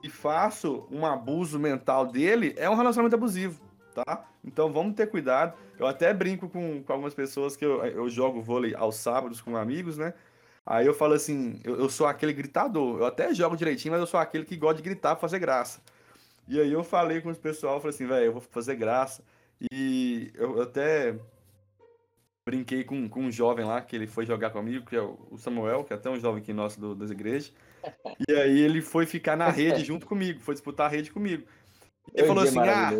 e 0.02 0.08
faço 0.08 0.86
um 0.90 1.04
abuso 1.04 1.58
mental 1.58 2.06
dele, 2.06 2.54
é 2.56 2.68
um 2.70 2.74
relacionamento 2.74 3.16
abusivo, 3.16 3.60
tá? 3.94 4.24
Então 4.44 4.72
vamos 4.72 4.94
ter 4.94 5.08
cuidado. 5.08 5.54
Eu 5.78 5.86
até 5.86 6.12
brinco 6.12 6.48
com, 6.48 6.82
com 6.82 6.92
algumas 6.92 7.14
pessoas 7.14 7.56
que 7.56 7.64
eu, 7.64 7.84
eu 7.84 8.08
jogo 8.08 8.40
vôlei 8.40 8.74
aos 8.74 8.96
sábados 8.96 9.40
com 9.40 9.56
amigos, 9.56 9.96
né? 9.98 10.14
Aí 10.64 10.86
eu 10.86 10.92
falo 10.92 11.14
assim, 11.14 11.60
eu, 11.64 11.76
eu, 11.78 11.88
sou 11.88 12.06
aquele 12.06 12.32
gritador. 12.32 12.98
Eu 12.98 13.06
até 13.06 13.32
jogo 13.32 13.56
direitinho, 13.56 13.92
mas 13.92 14.00
eu 14.00 14.06
sou 14.06 14.20
aquele 14.20 14.44
que 14.44 14.56
gosta 14.56 14.76
de 14.76 14.82
gritar 14.82 15.14
pra 15.14 15.20
fazer 15.20 15.38
graça. 15.38 15.80
E 16.46 16.60
aí 16.60 16.72
eu 16.72 16.84
falei 16.84 17.20
com 17.20 17.30
os 17.30 17.38
pessoal, 17.38 17.80
falei 17.80 17.94
assim, 17.94 18.06
velho, 18.06 18.26
eu 18.26 18.32
vou 18.32 18.42
fazer 18.42 18.74
graça. 18.74 19.22
E 19.72 20.30
eu 20.34 20.60
até 20.60 21.18
brinquei 22.48 22.82
com, 22.82 23.06
com 23.06 23.20
um 23.20 23.30
jovem 23.30 23.62
lá, 23.62 23.82
que 23.82 23.94
ele 23.94 24.06
foi 24.06 24.24
jogar 24.24 24.48
comigo, 24.48 24.86
que 24.86 24.96
é 24.96 25.02
o 25.02 25.36
Samuel, 25.36 25.84
que 25.84 25.92
é 25.92 25.96
até 25.96 26.08
um 26.08 26.18
jovem 26.18 26.42
aqui 26.42 26.54
nosso 26.54 26.80
do, 26.80 26.94
das 26.94 27.10
igrejas. 27.10 27.52
E 28.28 28.32
aí 28.32 28.60
ele 28.60 28.82
foi 28.82 29.06
ficar 29.06 29.36
na 29.36 29.48
rede 29.48 29.84
junto 29.84 30.04
comigo, 30.04 30.40
foi 30.40 30.54
disputar 30.54 30.86
a 30.86 30.90
rede 30.90 31.12
comigo. 31.12 31.44
Ele 32.12 32.26
falou 32.26 32.42
assim, 32.42 32.58
ah, 32.58 32.90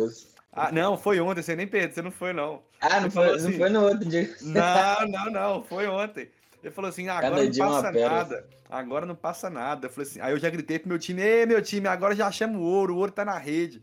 ah, 0.53 0.71
não, 0.71 0.97
foi 0.97 1.19
ontem, 1.19 1.41
você 1.41 1.55
nem 1.55 1.67
pensa, 1.67 1.95
você 1.95 2.01
não 2.01 2.11
foi 2.11 2.31
não. 2.31 2.61
Ah, 2.79 3.01
não, 3.01 3.11
foi, 3.11 3.29
assim, 3.31 3.51
não 3.51 3.57
foi 3.57 3.69
no 3.69 3.83
outro 3.83 4.05
dia. 4.05 4.33
Não, 4.41 5.07
não, 5.07 5.31
não, 5.31 5.63
foi 5.63 5.87
ontem. 5.87 6.29
Ele 6.63 6.71
falou 6.71 6.89
assim, 6.89 7.07
ah, 7.07 7.17
agora 7.17 7.43
não 7.43 7.51
passa 7.51 7.91
nada, 7.91 8.47
agora 8.69 9.05
não 9.05 9.15
passa 9.15 9.49
nada. 9.49 9.87
Eu 9.87 9.91
falei 9.91 10.09
assim, 10.09 10.21
aí 10.21 10.31
eu 10.31 10.39
já 10.39 10.49
gritei 10.49 10.79
pro 10.79 10.89
meu 10.89 10.99
time, 10.99 11.21
ei, 11.21 11.45
meu 11.45 11.61
time, 11.61 11.87
agora 11.87 12.15
já 12.15 12.31
chama 12.31 12.57
o 12.57 12.63
ouro, 12.63 12.95
o 12.95 12.97
ouro 12.97 13.11
tá 13.11 13.25
na 13.25 13.37
rede. 13.37 13.81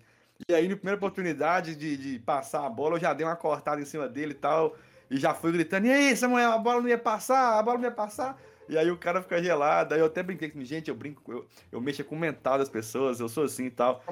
E 0.49 0.55
aí, 0.55 0.69
na 0.69 0.77
primeira 0.77 0.97
oportunidade 0.97 1.77
de, 1.77 1.97
de 1.97 2.19
passar 2.19 2.67
a 2.67 2.71
bola, 2.71 2.97
eu 2.97 3.01
já 3.01 3.13
dei 3.15 3.27
uma 3.27 3.37
cortada 3.37 3.81
em 3.81 3.87
cima 3.87 4.09
dele 4.09 4.33
e 4.33 4.35
tal. 4.35 4.77
E 5.11 5.17
já 5.19 5.35
fui 5.35 5.53
gritando, 5.53 5.87
e 5.87 5.93
aí, 5.93 6.17
Samuel, 6.17 6.53
a 6.53 6.59
bola 6.59 6.81
não 6.81 6.89
ia 6.89 6.99
passar, 6.99 7.59
a 7.59 7.63
bola 7.63 7.79
não 7.79 7.85
ia 7.85 7.93
passar. 7.93 8.39
E 8.69 8.77
aí 8.77 8.91
o 8.91 8.97
cara 8.97 9.23
fica 9.23 9.41
gelado. 9.41 9.95
Aí 9.95 10.01
eu 10.01 10.07
até 10.07 10.23
brinquei 10.23 10.51
com 10.51 10.63
gente, 10.65 10.89
eu 10.89 10.95
brinco, 10.95 11.31
eu, 11.31 11.47
eu 11.71 11.81
mexo 11.81 12.03
com 12.05 12.17
o 12.17 12.19
mental 12.19 12.59
das 12.59 12.69
pessoas, 12.69 13.21
eu 13.21 13.29
sou 13.29 13.45
assim 13.45 13.67
e 13.67 13.71
tal. 13.71 14.03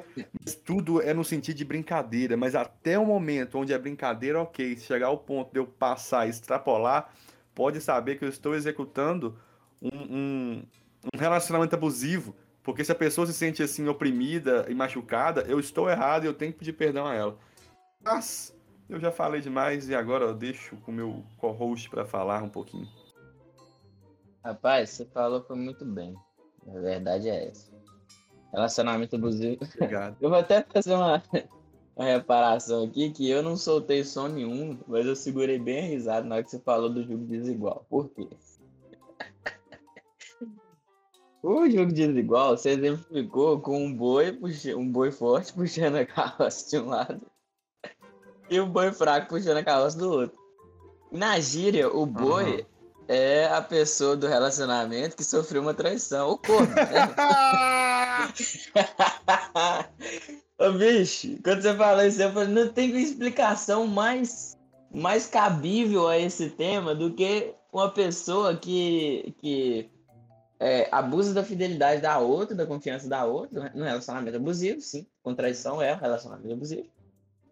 Mas 0.40 0.54
tudo 0.54 1.02
é 1.02 1.12
no 1.12 1.24
sentido 1.24 1.56
de 1.56 1.64
brincadeira. 1.64 2.36
Mas 2.36 2.54
até 2.54 2.96
o 2.96 3.04
momento 3.04 3.58
onde 3.58 3.72
é 3.72 3.78
brincadeira, 3.78 4.40
ok. 4.40 4.76
Se 4.76 4.84
chegar 4.84 5.08
ao 5.08 5.18
ponto 5.18 5.52
de 5.52 5.58
eu 5.58 5.66
passar 5.66 6.28
extrapolar, 6.28 7.12
pode 7.52 7.80
saber 7.80 8.16
que 8.16 8.24
eu 8.24 8.28
estou 8.28 8.54
executando 8.54 9.36
um, 9.82 9.88
um, 9.88 10.62
um 11.12 11.18
relacionamento 11.18 11.74
abusivo 11.74 12.34
porque 12.64 12.82
se 12.82 12.90
a 12.90 12.94
pessoa 12.94 13.26
se 13.26 13.34
sente 13.34 13.62
assim 13.62 13.86
oprimida 13.86 14.64
e 14.70 14.74
machucada, 14.74 15.42
eu 15.42 15.60
estou 15.60 15.88
errado 15.88 16.24
e 16.24 16.26
eu 16.26 16.32
tenho 16.32 16.50
que 16.50 16.60
pedir 16.60 16.72
perdão 16.72 17.06
a 17.06 17.14
ela. 17.14 17.38
Mas 18.02 18.53
eu 18.88 19.00
já 19.00 19.10
falei 19.10 19.40
demais 19.40 19.88
e 19.88 19.94
agora 19.94 20.24
eu 20.24 20.34
deixo 20.34 20.76
com 20.78 20.92
o 20.92 20.94
meu 20.94 21.24
co-host 21.38 21.88
para 21.88 22.04
falar 22.04 22.42
um 22.42 22.48
pouquinho. 22.48 22.88
Rapaz, 24.44 24.90
você 24.90 25.06
falou 25.06 25.42
foi 25.42 25.56
muito 25.56 25.84
bem. 25.84 26.14
A 26.68 26.78
verdade 26.80 27.28
é 27.28 27.48
essa. 27.48 27.72
Relacionamento 28.52 29.16
abusivo. 29.16 29.64
Obrigado. 29.74 30.16
eu 30.20 30.28
vou 30.28 30.38
até 30.38 30.62
fazer 30.62 30.94
uma, 30.94 31.22
uma 31.96 32.04
reparação 32.04 32.84
aqui 32.84 33.10
que 33.10 33.28
eu 33.28 33.42
não 33.42 33.56
soltei 33.56 34.04
som 34.04 34.28
nenhum, 34.28 34.78
mas 34.86 35.06
eu 35.06 35.16
segurei 35.16 35.58
bem 35.58 35.78
a 35.78 35.88
risada 35.88 36.26
na 36.26 36.36
hora 36.36 36.44
que 36.44 36.50
você 36.50 36.60
falou 36.60 36.90
do 36.90 37.02
jogo 37.02 37.24
desigual. 37.24 37.86
Por 37.88 38.10
quê? 38.10 38.28
O 41.42 41.68
jogo 41.68 41.92
desigual 41.92 42.56
você 42.56 42.70
exemplificou 42.70 43.60
com 43.60 43.84
um 43.84 43.94
boi, 43.94 44.32
puxa, 44.32 44.74
um 44.74 44.90
boi 44.90 45.12
forte 45.12 45.52
puxando 45.52 45.96
a 45.96 46.06
carroça 46.06 46.70
de 46.70 46.82
um 46.82 46.88
lado 46.88 47.20
e 48.50 48.60
um 48.60 48.68
boi 48.68 48.92
fraco 48.92 49.28
puxando 49.28 49.58
a 49.58 49.64
carroça 49.64 49.98
do 49.98 50.10
outro. 50.10 50.38
Na 51.10 51.38
gíria, 51.38 51.88
o 51.88 52.04
boi 52.04 52.60
uhum. 52.60 52.66
é 53.08 53.46
a 53.46 53.62
pessoa 53.62 54.16
do 54.16 54.26
relacionamento 54.26 55.16
que 55.16 55.24
sofreu 55.24 55.62
uma 55.62 55.74
traição. 55.74 56.30
O 56.30 56.38
corpo, 56.38 56.74
né? 56.74 57.14
Ô, 60.58 60.72
bicho, 60.72 61.38
quando 61.42 61.62
você 61.62 61.74
fala 61.74 62.06
isso, 62.06 62.22
eu 62.22 62.32
falei, 62.32 62.48
não 62.48 62.68
tem 62.68 62.90
explicação 63.00 63.86
mais, 63.86 64.58
mais 64.92 65.26
cabível 65.26 66.08
a 66.08 66.18
esse 66.18 66.50
tema 66.50 66.94
do 66.94 67.12
que 67.12 67.54
uma 67.72 67.90
pessoa 67.90 68.56
que, 68.56 69.34
que 69.40 69.90
é, 70.60 70.88
abusa 70.92 71.34
da 71.34 71.42
fidelidade 71.42 72.00
da 72.00 72.18
outra, 72.18 72.54
da 72.54 72.66
confiança 72.66 73.08
da 73.08 73.24
outra, 73.24 73.64
né? 73.64 73.72
no 73.74 73.84
relacionamento 73.84 74.36
abusivo, 74.36 74.80
sim. 74.80 75.06
Contradição 75.22 75.82
é 75.82 75.94
um 75.94 75.98
relacionamento 75.98 76.52
abusivo. 76.52 76.93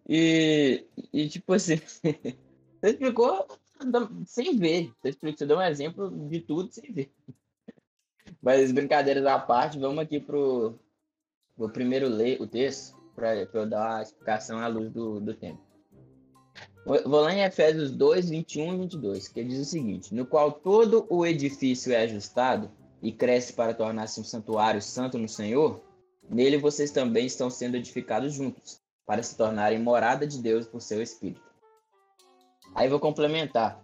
E, 0.09 0.85
e 1.13 1.29
tipo 1.29 1.53
assim, 1.55 1.77
você 2.81 2.91
explicou 2.91 3.47
sem 4.27 4.57
ver. 4.57 4.93
Você, 5.01 5.11
explicou, 5.11 5.39
você 5.39 5.47
deu 5.47 5.59
um 5.59 5.63
exemplo 5.63 6.29
de 6.29 6.41
tudo 6.41 6.73
sem 6.73 6.93
ver. 6.93 7.13
Mas 8.41 8.73
brincadeiras 8.73 9.25
à 9.27 9.39
parte, 9.39 9.79
vamos 9.79 10.01
aqui 10.01 10.21
pro, 10.21 10.79
pro 11.57 11.71
primeiro 11.71 12.09
ler 12.09 12.41
o 12.41 12.47
texto, 12.47 12.97
para 13.15 13.37
eu 13.37 13.67
dar 13.69 13.99
a 13.99 14.03
explicação 14.03 14.59
à 14.59 14.67
luz 14.67 14.91
do, 14.91 15.21
do 15.21 15.35
tempo. 15.35 15.61
Vou 16.85 17.21
lá 17.21 17.33
em 17.33 17.43
Efésios 17.43 17.93
2, 17.93 18.29
21 18.29 18.75
e 18.75 18.79
22, 18.79 19.29
que 19.29 19.45
diz 19.45 19.61
o 19.61 19.65
seguinte: 19.65 20.13
No 20.13 20.27
qual 20.27 20.51
todo 20.51 21.07
o 21.09 21.25
edifício 21.25 21.93
é 21.93 22.03
ajustado 22.03 22.69
e 23.01 23.13
cresce 23.13 23.53
para 23.53 23.73
tornar-se 23.73 24.21
um 24.21 24.25
santuário 24.25 24.83
santo 24.83 25.17
no 25.17 25.29
Senhor, 25.29 25.81
nele 26.29 26.59
vocês 26.59 26.91
também 26.91 27.27
estão 27.27 27.49
sendo 27.49 27.77
edificados 27.77 28.35
juntos, 28.35 28.82
para 29.07 29.23
se 29.23 29.37
tornarem 29.37 29.79
morada 29.79 30.27
de 30.27 30.41
Deus 30.41 30.67
por 30.67 30.81
seu 30.81 31.03
Espírito. 31.03 31.43
Aí 32.75 32.89
vou 32.89 33.01
complementar 33.01 33.83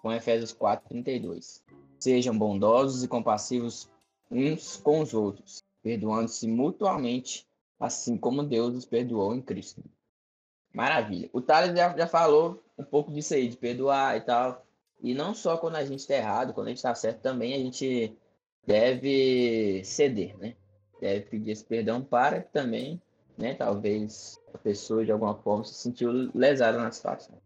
com 0.00 0.12
Efésios 0.12 0.52
4:32. 0.52 1.62
Sejam 1.98 2.36
bondosos 2.36 3.04
e 3.04 3.08
compassivos 3.08 3.88
uns 4.30 4.76
com 4.76 5.00
os 5.00 5.14
outros, 5.14 5.62
perdoando-se 5.82 6.48
mutuamente, 6.48 7.46
assim 7.78 8.16
como 8.16 8.42
Deus 8.42 8.74
os 8.74 8.84
perdoou 8.84 9.34
em 9.34 9.42
Cristo. 9.42 9.82
Maravilha. 10.72 11.28
O 11.32 11.40
Thales 11.40 11.76
já, 11.76 11.96
já 11.96 12.06
falou 12.06 12.62
um 12.78 12.84
pouco 12.84 13.12
disso 13.12 13.34
aí, 13.34 13.48
de 13.48 13.56
perdoar 13.56 14.16
e 14.16 14.22
tal. 14.22 14.64
E 15.02 15.14
não 15.14 15.34
só 15.34 15.56
quando 15.56 15.76
a 15.76 15.84
gente 15.84 16.00
está 16.00 16.14
errado, 16.14 16.54
quando 16.54 16.68
a 16.68 16.70
gente 16.70 16.78
está 16.78 16.94
certo 16.94 17.20
também, 17.20 17.54
a 17.54 17.58
gente 17.58 18.16
deve 18.66 19.82
ceder, 19.84 20.36
né? 20.38 20.54
Deve 21.00 21.22
pedir 21.22 21.50
esse 21.50 21.64
perdão 21.64 22.02
para 22.02 22.40
que 22.40 22.52
também, 22.52 23.00
né, 23.42 23.54
talvez 23.54 24.40
a 24.54 24.58
pessoa 24.58 25.04
de 25.04 25.10
alguma 25.10 25.34
forma 25.34 25.64
se 25.64 25.74
sentiu 25.74 26.30
lesada 26.34 26.78
na 26.78 26.90
situação. 26.90 27.36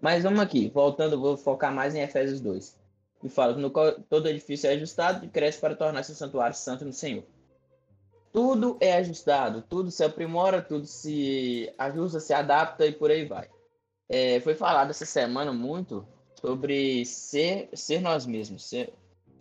Mas 0.00 0.22
vamos 0.22 0.40
aqui, 0.40 0.70
voltando, 0.70 1.20
vou 1.20 1.36
focar 1.36 1.72
mais 1.72 1.94
em 1.94 2.00
Efésios 2.00 2.40
2. 2.40 2.76
Que 3.20 3.28
fala 3.28 3.54
que 3.54 3.60
no 3.60 3.70
qual 3.70 3.92
todo 3.92 4.28
edifício 4.28 4.68
é 4.68 4.72
ajustado 4.72 5.24
e 5.24 5.28
cresce 5.28 5.60
para 5.60 5.76
tornar-se 5.76 6.12
um 6.12 6.14
santuário 6.14 6.56
santo 6.56 6.84
no 6.84 6.92
Senhor. 6.92 7.24
Tudo 8.32 8.76
é 8.80 8.94
ajustado, 8.96 9.62
tudo 9.62 9.90
se 9.90 10.02
aprimora, 10.02 10.60
tudo 10.60 10.86
se 10.86 11.72
ajusta, 11.78 12.20
se 12.20 12.34
adapta 12.34 12.84
e 12.86 12.92
por 12.92 13.10
aí 13.10 13.24
vai. 13.24 13.48
É, 14.08 14.40
foi 14.40 14.54
falado 14.54 14.90
essa 14.90 15.06
semana 15.06 15.52
muito 15.52 16.06
sobre 16.40 17.04
ser, 17.06 17.68
ser 17.72 18.00
nós 18.00 18.26
mesmos, 18.26 18.68
ser, 18.68 18.92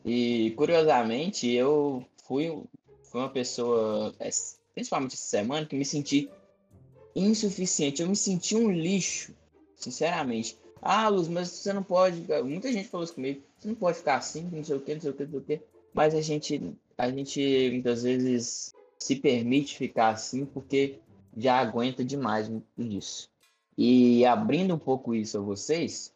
e 0.06 0.52
curiosamente, 0.52 1.50
eu 1.50 2.06
fui, 2.26 2.62
fui 3.04 3.22
uma 3.22 3.30
pessoa, 3.30 4.14
é, 4.20 4.30
principalmente 4.74 5.16
essa 5.16 5.26
semana, 5.26 5.66
que 5.66 5.76
me 5.76 5.86
senti 5.86 6.30
insuficiente. 7.16 8.02
Eu 8.02 8.10
me 8.10 8.16
senti 8.16 8.56
um 8.56 8.72
lixo, 8.72 9.34
sinceramente. 9.76 10.58
Ah, 10.82 11.08
Luz, 11.08 11.28
mas 11.28 11.50
você 11.50 11.72
não 11.72 11.84
pode. 11.84 12.26
Muita 12.44 12.72
gente 12.72 12.90
falou 12.90 13.06
isso 13.06 13.14
comigo. 13.14 13.42
Você 13.58 13.68
não 13.68 13.76
pode 13.76 13.98
ficar 13.98 14.16
assim, 14.16 14.50
não 14.52 14.64
sei 14.64 14.76
o 14.76 14.82
que, 14.82 14.94
não 14.94 15.02
sei 15.02 15.12
o 15.12 15.14
que, 15.14 15.24
não 15.24 15.32
sei 15.32 15.40
o 15.40 15.44
que. 15.44 15.62
Mas 15.94 16.14
a 16.14 16.22
gente, 16.22 16.76
a 16.98 17.10
gente 17.10 17.70
muitas 17.72 18.04
vezes 18.04 18.74
se 18.98 19.16
permite 19.16 19.78
ficar 19.78 20.10
assim 20.10 20.46
porque 20.46 21.00
já 21.38 21.60
aguenta 21.60 22.04
demais 22.04 22.52
disso. 22.78 23.30
E 23.78 24.26
abrindo 24.26 24.76
um 24.76 24.80
pouco 24.80 25.16
isso 25.16 25.38
a 25.38 25.42
vocês, 25.42 26.14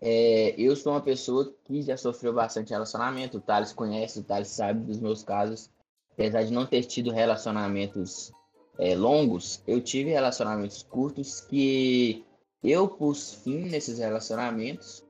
é, 0.00 0.54
eu 0.58 0.76
sou 0.76 0.92
uma 0.92 1.00
pessoa 1.00 1.54
que 1.64 1.82
já 1.82 1.96
sofreu 1.96 2.32
bastante 2.32 2.70
relacionamento. 2.70 3.38
O 3.38 3.40
Thales 3.40 3.72
conhece, 3.72 4.20
o 4.20 4.22
Thales 4.22 4.48
sabe 4.48 4.84
dos 4.84 5.00
meus 5.00 5.22
casos. 5.22 5.70
Apesar 6.14 6.44
de 6.44 6.52
não 6.52 6.64
ter 6.64 6.84
tido 6.84 7.10
relacionamentos 7.10 8.32
é, 8.78 8.94
longos, 8.96 9.62
eu 9.66 9.80
tive 9.80 10.10
relacionamentos 10.10 10.82
curtos 10.82 11.40
que 11.40 12.24
eu 12.62 12.88
pus 12.88 13.34
fim 13.34 13.66
nesses 13.66 13.98
relacionamentos 13.98 15.04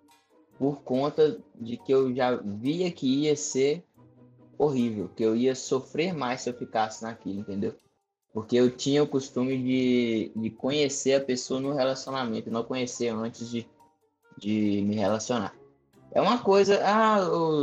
por 0.58 0.82
conta 0.82 1.38
de 1.54 1.76
que 1.76 1.92
eu 1.92 2.14
já 2.14 2.37
via 2.37 2.90
que 2.90 3.06
ia 3.06 3.37
ser 3.37 3.84
horrível, 4.58 5.08
que 5.08 5.23
eu 5.23 5.37
ia 5.37 5.54
sofrer 5.54 6.14
mais 6.14 6.42
se 6.42 6.50
eu 6.50 6.54
ficasse 6.54 7.02
naquilo, 7.02 7.40
entendeu? 7.40 7.75
Porque 8.32 8.56
eu 8.56 8.70
tinha 8.70 9.02
o 9.02 9.06
costume 9.06 9.56
de, 9.62 10.32
de 10.34 10.50
conhecer 10.50 11.14
a 11.14 11.25
pessoa 11.25 11.61
no 11.61 11.73
relacionamento, 11.73 12.50
não 12.50 12.64
conhecer 12.64 13.08
antes 13.08 13.50
de 13.50 13.66
de 14.37 14.82
me 14.82 14.96
relacionar. 14.96 15.54
É 16.12 16.20
uma 16.20 16.38
coisa, 16.38 16.80
ah, 16.84 17.18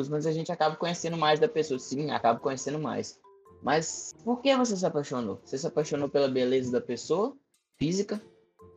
mas 0.10 0.26
a 0.26 0.32
gente 0.32 0.52
acaba 0.52 0.76
conhecendo 0.76 1.18
mais 1.18 1.40
da 1.40 1.48
pessoa. 1.48 1.80
Sim, 1.80 2.12
acaba 2.12 2.40
conhecendo 2.40 2.80
mais. 2.80 3.20
Mas 3.62 4.16
por 4.24 4.42
que 4.42 4.56
você 4.56 4.76
se 4.76 4.86
apaixonou? 4.86 5.40
Você 5.44 5.58
se 5.58 5.68
apaixonou 5.68 6.10
pela 6.10 6.28
beleza 6.28 6.72
da 6.72 6.82
pessoa, 6.82 7.36
física, 7.78 8.22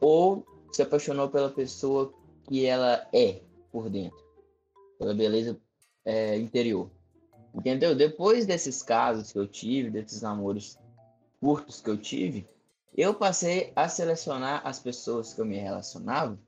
ou 0.01 0.47
se 0.73 0.83
apaixonou 0.83 1.29
pela 1.29 1.51
pessoa 1.51 2.13
que 2.47 2.67
ela 2.67 3.07
é 3.13 3.41
por 3.73 3.89
dentro, 3.89 4.23
pela 4.99 5.15
beleza 5.15 5.59
é, 6.05 6.37
interior. 6.37 6.91
Entendeu? 7.55 7.95
Depois 7.95 8.47
desses 8.47 8.83
casos 8.83 9.33
que 9.33 9.39
eu 9.39 9.47
tive, 9.47 9.91
desses 9.91 10.21
namoros 10.21 10.77
curtos 11.41 11.81
que 11.81 11.89
eu 11.89 11.97
tive, 11.97 12.47
eu 12.97 13.15
passei 13.15 13.73
a 13.75 13.89
selecionar 13.89 14.61
as 14.65 14.79
pessoas 14.79 15.33
que 15.33 15.41
eu 15.41 15.45
me 15.45 15.57
relacionava 15.57 16.39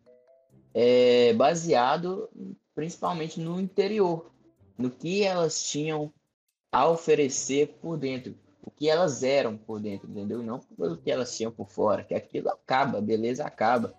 é, 0.74 1.32
baseado 1.32 2.28
principalmente 2.74 3.40
no 3.40 3.58
interior, 3.58 4.30
no 4.76 4.90
que 4.90 5.22
elas 5.22 5.64
tinham 5.64 6.12
a 6.76 6.90
oferecer 6.90 7.78
por 7.80 7.96
dentro, 7.96 8.34
o 8.62 8.70
que 8.70 8.86
elas 8.86 9.22
eram 9.22 9.56
por 9.56 9.80
dentro, 9.80 10.10
entendeu? 10.10 10.42
Não 10.42 10.60
pelo 10.60 10.98
que 10.98 11.10
elas 11.10 11.34
tinham 11.34 11.50
por 11.50 11.70
fora, 11.70 12.04
que 12.04 12.12
aquilo 12.14 12.50
acaba, 12.50 13.00
beleza 13.00 13.46
acaba, 13.46 13.94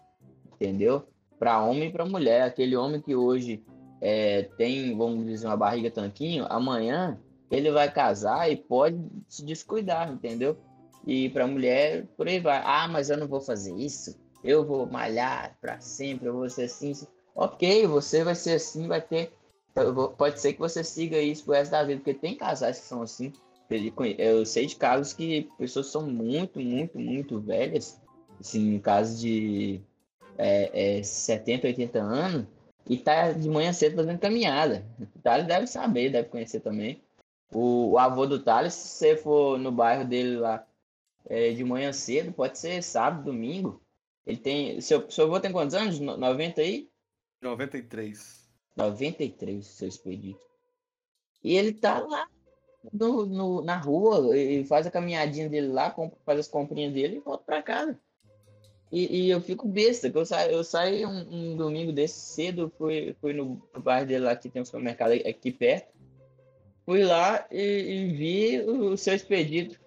entendeu? 0.53 1.07
Para 1.39 1.59
homem 1.59 1.89
e 1.89 1.91
para 1.91 2.05
mulher, 2.05 2.43
aquele 2.43 2.77
homem 2.77 3.01
que 3.01 3.15
hoje 3.15 3.65
é, 3.99 4.43
tem, 4.59 4.95
vamos 4.95 5.25
dizer, 5.25 5.47
uma 5.47 5.57
barriga 5.57 5.89
tanquinho, 5.89 6.45
amanhã 6.51 7.19
ele 7.49 7.71
vai 7.71 7.91
casar 7.91 8.51
e 8.51 8.55
pode 8.55 9.03
se 9.27 9.43
descuidar, 9.43 10.11
entendeu? 10.13 10.55
E 11.03 11.29
para 11.29 11.47
mulher, 11.47 12.05
por 12.15 12.27
aí 12.27 12.39
vai. 12.39 12.61
Ah, 12.63 12.87
mas 12.87 13.09
eu 13.09 13.17
não 13.17 13.27
vou 13.27 13.41
fazer 13.41 13.73
isso. 13.75 14.15
Eu 14.43 14.63
vou 14.63 14.85
malhar 14.85 15.57
para 15.59 15.79
sempre, 15.79 16.27
eu 16.27 16.33
vou 16.33 16.47
ser 16.47 16.65
assim. 16.65 16.93
Ok, 17.33 17.87
você 17.87 18.23
vai 18.23 18.35
ser 18.35 18.53
assim, 18.53 18.87
vai 18.87 19.01
ter. 19.01 19.33
Pode 20.17 20.39
ser 20.39 20.53
que 20.53 20.59
você 20.59 20.83
siga 20.83 21.19
isso 21.19 21.43
pro 21.43 21.53
resto 21.53 21.71
da 21.71 21.83
vida, 21.83 21.99
porque 21.99 22.13
tem 22.13 22.35
casais 22.35 22.79
que 22.79 22.85
são 22.85 23.01
assim. 23.01 23.31
Eu 24.17 24.45
sei 24.45 24.65
de 24.65 24.75
casos 24.75 25.13
que 25.13 25.49
pessoas 25.57 25.87
são 25.87 26.07
muito, 26.07 26.59
muito, 26.59 26.97
muito 26.97 27.39
velhas, 27.39 28.01
assim, 28.39 28.75
em 28.75 28.79
caso 28.79 29.19
de 29.19 29.81
é, 30.37 30.99
é, 30.99 31.03
70, 31.03 31.67
80 31.67 31.99
anos, 31.99 32.47
e 32.89 32.97
tá 32.97 33.33
de 33.33 33.49
manhã 33.49 33.73
cedo 33.73 33.97
fazendo 33.97 34.19
caminhada. 34.19 34.85
O 34.99 35.19
Thales 35.19 35.45
deve 35.45 35.67
saber, 35.67 36.11
deve 36.11 36.29
conhecer 36.29 36.61
também. 36.61 37.01
O, 37.51 37.91
o 37.91 37.97
avô 37.97 38.25
do 38.25 38.39
Thales, 38.39 38.73
se 38.73 38.97
você 38.97 39.17
for 39.17 39.59
no 39.59 39.71
bairro 39.71 40.05
dele 40.05 40.37
lá 40.37 40.65
é, 41.25 41.51
de 41.51 41.63
manhã 41.63 41.91
cedo, 41.91 42.31
pode 42.31 42.57
ser 42.57 42.81
sábado, 42.81 43.25
domingo. 43.25 43.81
Ele 44.25 44.37
tem. 44.37 44.79
Seu, 44.81 45.09
seu 45.11 45.25
avô 45.25 45.39
tem 45.39 45.51
quantos 45.51 45.75
anos? 45.75 45.99
90 45.99 46.61
aí? 46.61 46.89
93. 47.41 48.36
93, 48.77 49.65
seu 49.65 49.87
expedito. 49.87 50.45
E 51.43 51.55
ele 51.55 51.73
tá 51.73 51.99
lá 51.99 52.27
no, 52.93 53.25
no, 53.25 53.61
na 53.61 53.77
rua 53.77 54.37
e 54.37 54.63
faz 54.65 54.85
a 54.85 54.91
caminhadinha 54.91 55.49
dele 55.49 55.67
lá, 55.67 55.93
faz 56.25 56.39
as 56.39 56.47
comprinhas 56.47 56.93
dele 56.93 57.17
e 57.17 57.19
volta 57.19 57.43
pra 57.43 57.63
casa. 57.63 57.99
E, 58.91 59.25
e, 59.25 59.29
eu 59.29 59.41
fico 59.41 59.67
besta, 59.67 60.09
que 60.09 60.17
eu 60.17 60.25
saio, 60.25 60.51
eu 60.51 60.63
saio 60.63 61.09
um, 61.09 61.51
um, 61.51 61.57
domingo 61.57 61.91
desse 61.91 62.19
cedo, 62.19 62.71
fui, 62.77 63.13
fui 63.19 63.33
no, 63.33 63.61
bairro 63.79 64.07
dele 64.07 64.23
lá 64.23 64.35
que 64.35 64.49
tem 64.49 64.61
um 64.61 64.65
supermercado 64.65 65.11
aqui 65.11 65.51
perto. 65.51 65.91
Fui 66.85 67.03
lá 67.03 67.45
e, 67.51 67.61
e 67.61 68.13
vi 68.13 68.61
o, 68.61 68.91
o 68.91 68.97
seu 68.97 69.13
expedito 69.13 69.77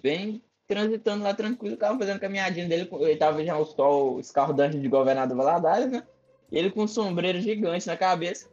bem 0.00 0.42
transitando 0.66 1.24
lá 1.24 1.34
tranquilo, 1.34 1.74
o 1.74 1.78
carro 1.78 1.98
fazendo 1.98 2.20
caminhadinha 2.20 2.68
dele, 2.68 2.88
ele 3.00 3.16
tava 3.16 3.42
já 3.42 3.56
o 3.56 3.64
sol 3.64 4.20
escaldante 4.20 4.78
de 4.78 4.86
governador 4.86 5.36
Valadares, 5.36 5.90
né? 5.90 6.06
Ele 6.50 6.70
com 6.70 6.84
um 6.84 6.88
sombreiro 6.88 7.40
gigante 7.40 7.86
na 7.86 7.96
cabeça. 7.96 8.48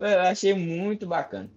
Eu 0.00 0.20
achei 0.20 0.54
muito 0.54 1.06
bacana. 1.06 1.50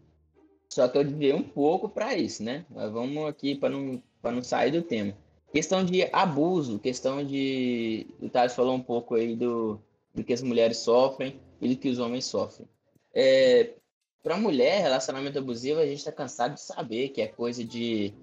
Só 0.69 0.87
que 0.87 0.97
eu 0.97 1.03
desviei 1.03 1.33
um 1.33 1.43
pouco 1.43 1.87
para 1.87 2.15
isso, 2.15 2.43
né? 2.43 2.65
Mas 2.69 2.91
vamos 2.91 3.25
aqui 3.27 3.55
para 3.55 3.69
não, 3.69 4.03
não 4.23 4.43
sair 4.43 4.71
do 4.71 4.81
tema. 4.81 5.15
Questão 5.53 5.85
de 5.85 6.03
abuso, 6.11 6.79
questão 6.79 7.23
de. 7.23 8.07
O 8.21 8.29
Thales 8.29 8.53
falou 8.53 8.75
um 8.75 8.81
pouco 8.81 9.15
aí 9.15 9.35
do, 9.35 9.79
do 10.13 10.23
que 10.23 10.33
as 10.33 10.41
mulheres 10.41 10.79
sofrem 10.79 11.39
e 11.61 11.69
do 11.69 11.77
que 11.77 11.87
os 11.87 11.97
homens 11.97 12.25
sofrem. 12.25 12.67
É, 13.13 13.75
para 14.21 14.37
mulher, 14.37 14.81
relacionamento 14.81 15.39
abusivo, 15.39 15.79
a 15.79 15.85
gente 15.85 15.99
está 15.99 16.11
cansado 16.11 16.55
de 16.55 16.61
saber 16.61 17.09
que 17.09 17.21
é 17.21 17.27
coisa 17.27 17.63
de, 17.63 18.13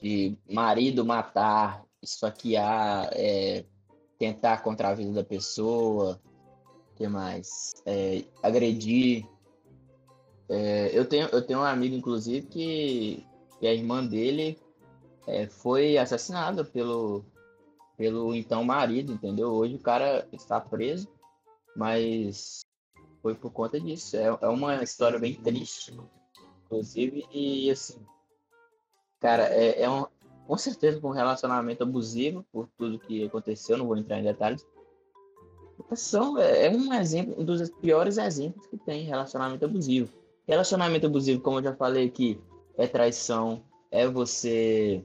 de 0.00 0.36
marido 0.50 1.04
matar, 1.04 1.84
esfaquear, 2.02 3.10
é, 3.12 3.64
tentar 4.22 4.62
contra 4.62 4.90
a 4.90 4.94
vida 4.94 5.10
da 5.10 5.24
pessoa, 5.24 6.20
que 6.94 7.08
mais? 7.08 7.72
É, 7.84 8.22
agredir. 8.40 9.26
É, 10.48 10.96
eu, 10.96 11.04
tenho, 11.04 11.26
eu 11.32 11.44
tenho 11.44 11.58
um 11.58 11.64
amigo, 11.64 11.96
inclusive, 11.96 12.46
que, 12.46 13.26
que 13.58 13.66
a 13.66 13.74
irmã 13.74 14.06
dele 14.06 14.60
é, 15.26 15.48
foi 15.48 15.98
assassinada 15.98 16.64
pelo, 16.64 17.24
pelo 17.96 18.32
então 18.32 18.62
marido, 18.62 19.12
entendeu? 19.12 19.48
Hoje 19.50 19.74
o 19.74 19.80
cara 19.80 20.24
está 20.32 20.60
preso, 20.60 21.08
mas 21.74 22.60
foi 23.20 23.34
por 23.34 23.50
conta 23.50 23.80
disso. 23.80 24.16
É, 24.16 24.26
é 24.26 24.46
uma 24.46 24.84
história 24.84 25.18
bem 25.18 25.34
triste, 25.34 25.98
inclusive, 26.64 27.26
e 27.32 27.68
assim, 27.72 28.06
cara, 29.18 29.48
é, 29.48 29.82
é 29.82 29.90
um, 29.90 30.06
com 30.52 30.58
certeza 30.58 31.00
um 31.02 31.12
relacionamento 31.12 31.82
abusivo 31.82 32.44
por 32.52 32.68
tudo 32.76 32.98
que 32.98 33.24
aconteceu, 33.24 33.78
não 33.78 33.86
vou 33.86 33.96
entrar 33.96 34.18
em 34.18 34.22
detalhes. 34.22 34.66
São, 35.94 36.36
é, 36.36 36.66
é 36.66 36.70
um 36.70 36.92
exemplo, 36.92 37.40
um 37.40 37.42
dos 37.42 37.70
piores 37.70 38.18
exemplos 38.18 38.66
que 38.66 38.76
tem 38.76 39.02
relacionamento 39.06 39.64
abusivo. 39.64 40.12
Relacionamento 40.46 41.06
abusivo, 41.06 41.40
como 41.40 41.58
eu 41.58 41.64
já 41.64 41.74
falei 41.74 42.06
aqui, 42.06 42.38
é 42.76 42.86
traição, 42.86 43.64
é 43.90 44.06
você 44.06 45.02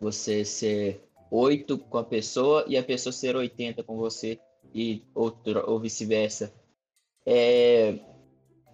você 0.00 0.46
ser 0.46 1.06
8 1.30 1.76
com 1.76 1.98
a 1.98 2.04
pessoa 2.04 2.64
e 2.66 2.78
a 2.78 2.82
pessoa 2.82 3.12
ser 3.12 3.36
80 3.36 3.82
com 3.82 3.98
você 3.98 4.40
e 4.74 5.04
outro, 5.14 5.62
ou 5.70 5.78
vice-versa. 5.78 6.54
É, 7.26 7.98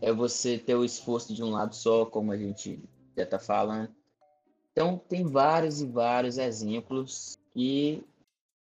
é 0.01 0.13
você 0.13 0.57
ter 0.57 0.77
o 0.77 0.85
esforço 0.85 1.35
de 1.35 1.43
um 1.43 1.51
lado 1.51 1.75
só, 1.75 2.07
como 2.07 2.31
a 2.31 2.37
gente 2.37 2.81
já 3.17 3.25
está 3.25 3.41
falando. 3.41 3.98
Então, 4.79 4.97
tem 5.09 5.25
vários 5.25 5.81
e 5.81 5.87
vários 5.87 6.39
exemplos 6.39 7.37
que, 7.53 8.01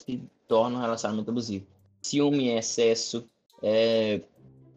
que 0.07 0.23
tornam 0.47 0.79
o 0.79 0.81
relacionamento 0.81 1.29
abusivo. 1.29 1.67
Ciúme 2.03 2.51
em 2.51 2.57
excesso, 2.57 3.29
é, 3.61 4.21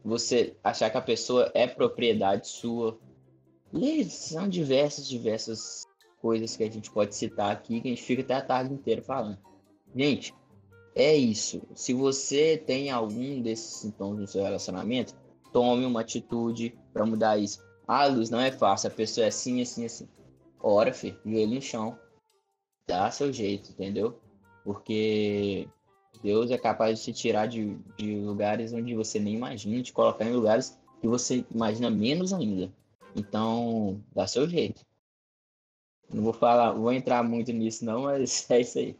você 0.03 0.55
achar 0.63 0.89
que 0.89 0.97
a 0.97 1.01
pessoa 1.01 1.51
é 1.53 1.67
propriedade 1.67 2.47
sua. 2.47 2.97
E 3.71 4.03
são 4.05 4.49
diversas, 4.49 5.07
diversas 5.07 5.85
coisas 6.19 6.57
que 6.57 6.63
a 6.63 6.71
gente 6.71 6.89
pode 6.89 7.13
citar 7.13 7.51
aqui, 7.51 7.81
que 7.81 7.87
a 7.87 7.91
gente 7.91 8.01
fica 8.01 8.23
até 8.23 8.33
a 8.33 8.41
tarde 8.41 8.73
inteira 8.73 9.03
falando. 9.03 9.37
Gente, 9.95 10.33
é 10.95 11.15
isso. 11.15 11.61
Se 11.75 11.93
você 11.93 12.57
tem 12.57 12.89
algum 12.89 13.43
desses 13.43 13.75
sintomas 13.75 14.21
no 14.21 14.27
seu 14.27 14.41
relacionamento, 14.41 15.13
tome 15.53 15.85
uma 15.85 16.01
atitude 16.01 16.75
para 16.91 17.05
mudar 17.05 17.37
isso. 17.37 17.63
Ah, 17.87 18.07
Luz, 18.07 18.31
não 18.31 18.39
é 18.39 18.51
fácil, 18.51 18.87
a 18.87 18.91
pessoa 18.91 19.25
é 19.25 19.27
assim, 19.27 19.61
assim, 19.61 19.85
assim. 19.85 20.07
Ora, 20.59 20.93
filho, 20.93 21.19
joelho 21.25 21.55
no 21.55 21.61
chão. 21.61 21.99
Dá 22.87 23.11
seu 23.11 23.31
jeito, 23.31 23.71
entendeu? 23.71 24.19
Porque 24.63 25.67
Deus 26.21 26.51
é 26.51 26.57
capaz 26.57 26.99
de 26.99 27.05
te 27.05 27.13
tirar 27.13 27.47
de, 27.47 27.75
de 27.97 28.15
lugares 28.15 28.73
onde 28.73 28.95
você 28.95 29.19
nem 29.19 29.35
imagina, 29.35 29.83
te 29.83 29.93
colocar 29.93 30.25
em 30.25 30.33
lugares 30.33 30.79
que 30.99 31.07
você 31.07 31.45
imagina 31.53 31.89
menos 31.89 32.33
ainda. 32.33 32.71
Então, 33.15 34.01
dá 34.13 34.27
seu 34.27 34.47
jeito. 34.47 34.85
Não 36.09 36.23
vou 36.23 36.33
falar, 36.33 36.71
vou 36.71 36.91
entrar 36.93 37.23
muito 37.23 37.51
nisso 37.51 37.83
não, 37.83 38.03
mas 38.03 38.49
é 38.51 38.61
isso 38.61 38.79
aí. 38.79 38.97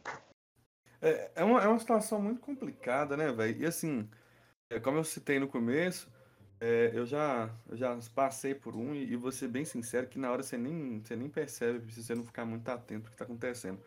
É, 1.00 1.30
é, 1.36 1.44
uma, 1.44 1.62
é 1.62 1.68
uma 1.68 1.78
situação 1.78 2.20
muito 2.20 2.40
complicada, 2.40 3.16
né, 3.16 3.32
velho? 3.32 3.62
E 3.62 3.66
assim, 3.66 4.08
é, 4.70 4.78
como 4.78 4.98
eu 4.98 5.04
citei 5.04 5.38
no 5.38 5.48
começo, 5.48 6.10
é, 6.60 6.90
eu, 6.92 7.06
já, 7.06 7.50
eu 7.68 7.76
já 7.76 7.96
passei 8.14 8.54
por 8.54 8.74
um 8.74 8.94
e, 8.94 9.12
e 9.12 9.16
vou 9.16 9.30
ser 9.30 9.48
bem 9.48 9.64
sincero 9.64 10.08
que 10.08 10.18
na 10.18 10.30
hora 10.30 10.42
você 10.42 10.56
nem, 10.56 11.00
você 11.00 11.14
nem 11.14 11.28
percebe 11.28 11.92
se 11.92 12.02
você 12.02 12.14
não 12.14 12.24
ficar 12.24 12.44
muito 12.44 12.68
atento 12.68 13.06
ao 13.06 13.10
que 13.10 13.14
está 13.14 13.24
acontecendo. 13.24 13.80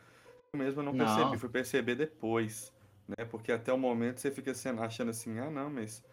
Eu 0.53 0.59
mesmo 0.59 0.81
não 0.81 0.95
percebi, 0.95 1.31
não. 1.31 1.39
fui 1.39 1.49
perceber 1.49 1.95
depois, 1.95 2.73
né? 3.07 3.25
Porque 3.25 3.51
até 3.51 3.73
o 3.73 3.77
momento 3.77 4.19
você 4.19 4.31
fica 4.31 4.53
sendo, 4.53 4.81
achando 4.81 5.11
assim, 5.11 5.37
ah 5.39 5.49
não, 5.49 5.69
mas 5.69 6.03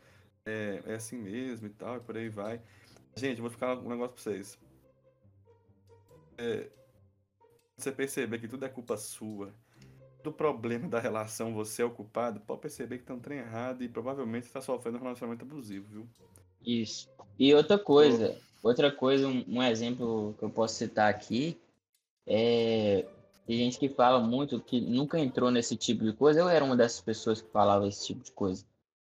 é, 0.44 0.83
é 0.87 0.94
assim 0.94 1.16
mesmo 1.16 1.66
e 1.66 1.71
tal, 1.71 1.97
e 1.97 2.01
por 2.01 2.16
aí 2.16 2.29
vai. 2.29 2.61
Gente, 3.16 3.40
vou 3.40 3.51
ficar 3.51 3.77
um 3.79 3.88
negócio 3.88 4.14
pra 4.14 4.23
vocês. 4.23 4.59
É, 6.37 6.68
você 7.77 7.92
perceber 7.92 8.38
que 8.38 8.49
tudo 8.49 8.64
é 8.64 8.68
culpa 8.68 8.97
sua, 8.97 9.53
do 10.23 10.33
problema 10.33 10.88
da 10.88 10.99
relação 10.99 11.55
você 11.55 11.83
é 11.83 11.85
o 11.85 11.90
culpado, 11.90 12.40
pode 12.40 12.61
perceber 12.61 12.99
que 12.99 13.05
tem 13.05 13.14
um 13.14 13.21
trem 13.21 13.38
errado 13.38 13.83
e 13.83 13.88
provavelmente 13.88 14.44
está 14.44 14.61
sofrendo 14.61 14.99
um 14.99 15.03
relacionamento 15.03 15.44
abusivo, 15.44 15.87
viu? 15.88 16.09
Isso. 16.68 17.09
E 17.38 17.54
outra 17.54 17.78
coisa, 17.78 18.37
outra 18.62 18.92
coisa, 18.92 19.26
um, 19.26 19.42
um, 19.48 19.62
exemplo 19.62 20.35
que 20.38 20.44
eu 20.44 20.50
posso 20.50 20.74
citar 20.74 21.09
aqui 21.09 21.59
é 22.26 23.07
tem 23.46 23.57
gente 23.57 23.78
que 23.78 23.88
fala 23.88 24.20
muito 24.20 24.61
que 24.61 24.78
nunca 24.78 25.18
entrou 25.18 25.50
nesse 25.50 25.74
tipo 25.74 26.04
de 26.04 26.12
coisa. 26.12 26.40
Eu 26.40 26.48
era 26.50 26.62
uma 26.62 26.76
dessas 26.76 27.00
pessoas 27.00 27.40
que 27.40 27.50
falava 27.50 27.88
esse 27.88 28.04
tipo 28.09 28.22
de 28.22 28.31
coisa. 28.33 28.62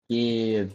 Que 0.08 0.70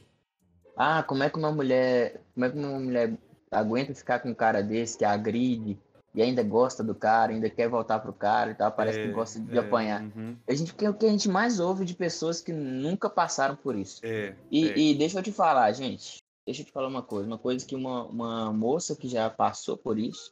ah, 0.75 1.01
como 1.01 1.23
é 1.23 1.29
que 1.31 1.39
uma 1.39 1.51
mulher, 1.51 2.21
como 2.35 2.45
é 2.45 2.51
que 2.51 2.57
uma 2.59 2.79
mulher 2.79 3.17
aguenta 3.49 3.95
ficar 3.95 4.19
com 4.19 4.29
um 4.29 4.35
cara 4.35 4.61
desse 4.61 4.99
que 4.99 5.03
agride, 5.03 5.79
e 6.13 6.21
ainda 6.21 6.43
gosta 6.43 6.83
do 6.83 6.93
cara, 6.93 7.31
ainda 7.31 7.49
quer 7.49 7.67
voltar 7.67 7.97
pro 7.99 8.13
cara 8.13 8.51
e 8.51 8.55
tal, 8.55 8.71
parece 8.71 8.99
É, 8.99 9.07
que 9.07 9.11
gosta 9.11 9.39
de 9.39 9.57
é, 9.57 9.59
apanhar. 9.59 10.03
uhum, 10.03 10.35
A 10.47 10.53
gente, 10.53 10.75
que 10.75 10.85
é 10.85 10.89
o 10.89 10.93
que 10.93 11.07
a 11.07 11.09
gente 11.09 11.27
mais 11.27 11.59
ouve 11.59 11.83
de 11.83 11.95
pessoas 11.95 12.39
que 12.39 12.53
nunca 12.53 13.09
passaram 13.09 13.55
por 13.55 13.75
isso. 13.75 13.99
é, 14.03 14.35
E, 14.51 14.69
é. 14.69 14.77
e 14.77 14.95
deixa 14.95 15.17
eu 15.17 15.23
te 15.23 15.31
falar, 15.31 15.71
gente. 15.71 16.17
Deixa 16.47 16.61
eu 16.61 16.65
te 16.65 16.71
falar 16.71 16.87
uma 16.87 17.03
coisa. 17.03 17.27
Uma 17.27 17.37
coisa 17.37 17.63
que 17.67 17.75
uma, 17.75 18.05
uma 18.05 18.51
moça 18.53 18.95
que 18.95 19.07
já 19.07 19.29
passou 19.29 19.77
por 19.77 19.99
isso 19.99 20.31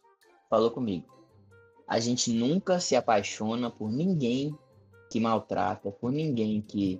falou 0.50 0.72
comigo. 0.72 1.06
A 1.88 2.00
gente 2.00 2.32
nunca 2.32 2.80
se 2.80 2.96
apaixona 2.96 3.70
por 3.70 3.92
ninguém 3.92 4.58
que 5.12 5.20
maltrata, 5.20 5.92
por 5.92 6.12
ninguém 6.12 6.62
que, 6.62 7.00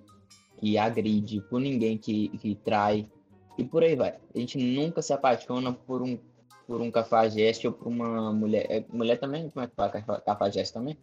que 0.60 0.78
agride, 0.78 1.42
por 1.50 1.60
ninguém 1.62 1.98
que, 1.98 2.28
que 2.38 2.56
trai. 2.56 3.10
E 3.58 3.64
por 3.64 3.84
aí 3.84 3.96
vai. 3.96 4.20
A 4.36 4.38
gente 4.38 4.58
nunca 4.58 5.02
se 5.02 5.14
apaixona 5.14 5.72
por 5.72 6.02
um, 6.02 6.20
por 6.68 6.82
um 6.82 6.92
cafajeste 6.92 7.66
ou 7.68 7.74
por 7.74 7.88
uma 7.88 8.34
mulher. 8.34 8.68
é, 8.70 8.86
mulher 8.92 9.18
também? 9.18 9.50
Como 9.50 9.64
é 9.64 9.68
que 9.68 9.74
fala 9.76 9.90
cafa- 9.92 10.22
cafajeste 10.22 10.74
também? 10.74 10.98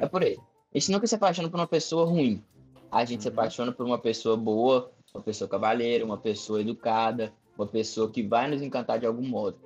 É 0.00 0.06
por 0.06 0.22
aí. 0.22 0.38
A 0.74 0.78
gente 0.78 0.90
nunca 0.90 1.06
se 1.06 1.14
apaixona 1.14 1.48
por 1.50 1.60
uma 1.60 1.66
pessoa 1.66 2.06
ruim. 2.06 2.42
A 2.90 3.04
gente 3.04 3.22
se 3.22 3.28
Uhum. 3.28 3.34
apaixona 3.34 3.70
por 3.70 3.84
uma 3.84 3.98
pessoa 3.98 4.34
boa, 4.36 4.90
uma 5.14 5.22
pessoa 5.22 5.48
cavalheira, 5.48 6.04
uma 6.04 6.18
pessoa 6.18 6.60
educada, 6.60 7.32
uma 7.56 7.66
pessoa 7.66 8.10
que 8.10 8.22
vai 8.22 8.50
nos 8.50 8.60
encantar 8.60 8.98
de 8.98 9.06
algum 9.06 9.26
modo. 9.26 9.56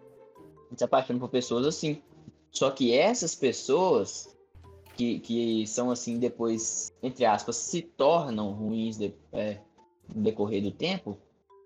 A 0.66 0.68
gente 0.70 0.78
se 0.78 0.84
apaixona 0.84 1.18
por 1.18 1.30
pessoas 1.30 1.66
assim. 1.66 2.02
Só 2.52 2.70
que 2.70 2.92
essas 2.92 3.34
pessoas 3.34 4.36
que, 4.94 5.20
que 5.20 5.66
são 5.66 5.90
assim 5.90 6.18
depois, 6.18 6.92
entre 7.02 7.24
aspas, 7.24 7.56
se 7.56 7.80
tornam 7.82 8.52
ruins 8.52 8.98
de- 8.98 9.14
é, 9.32 9.58
no 10.14 10.22
decorrer 10.22 10.62
do 10.62 10.70
tempo, 10.70 11.18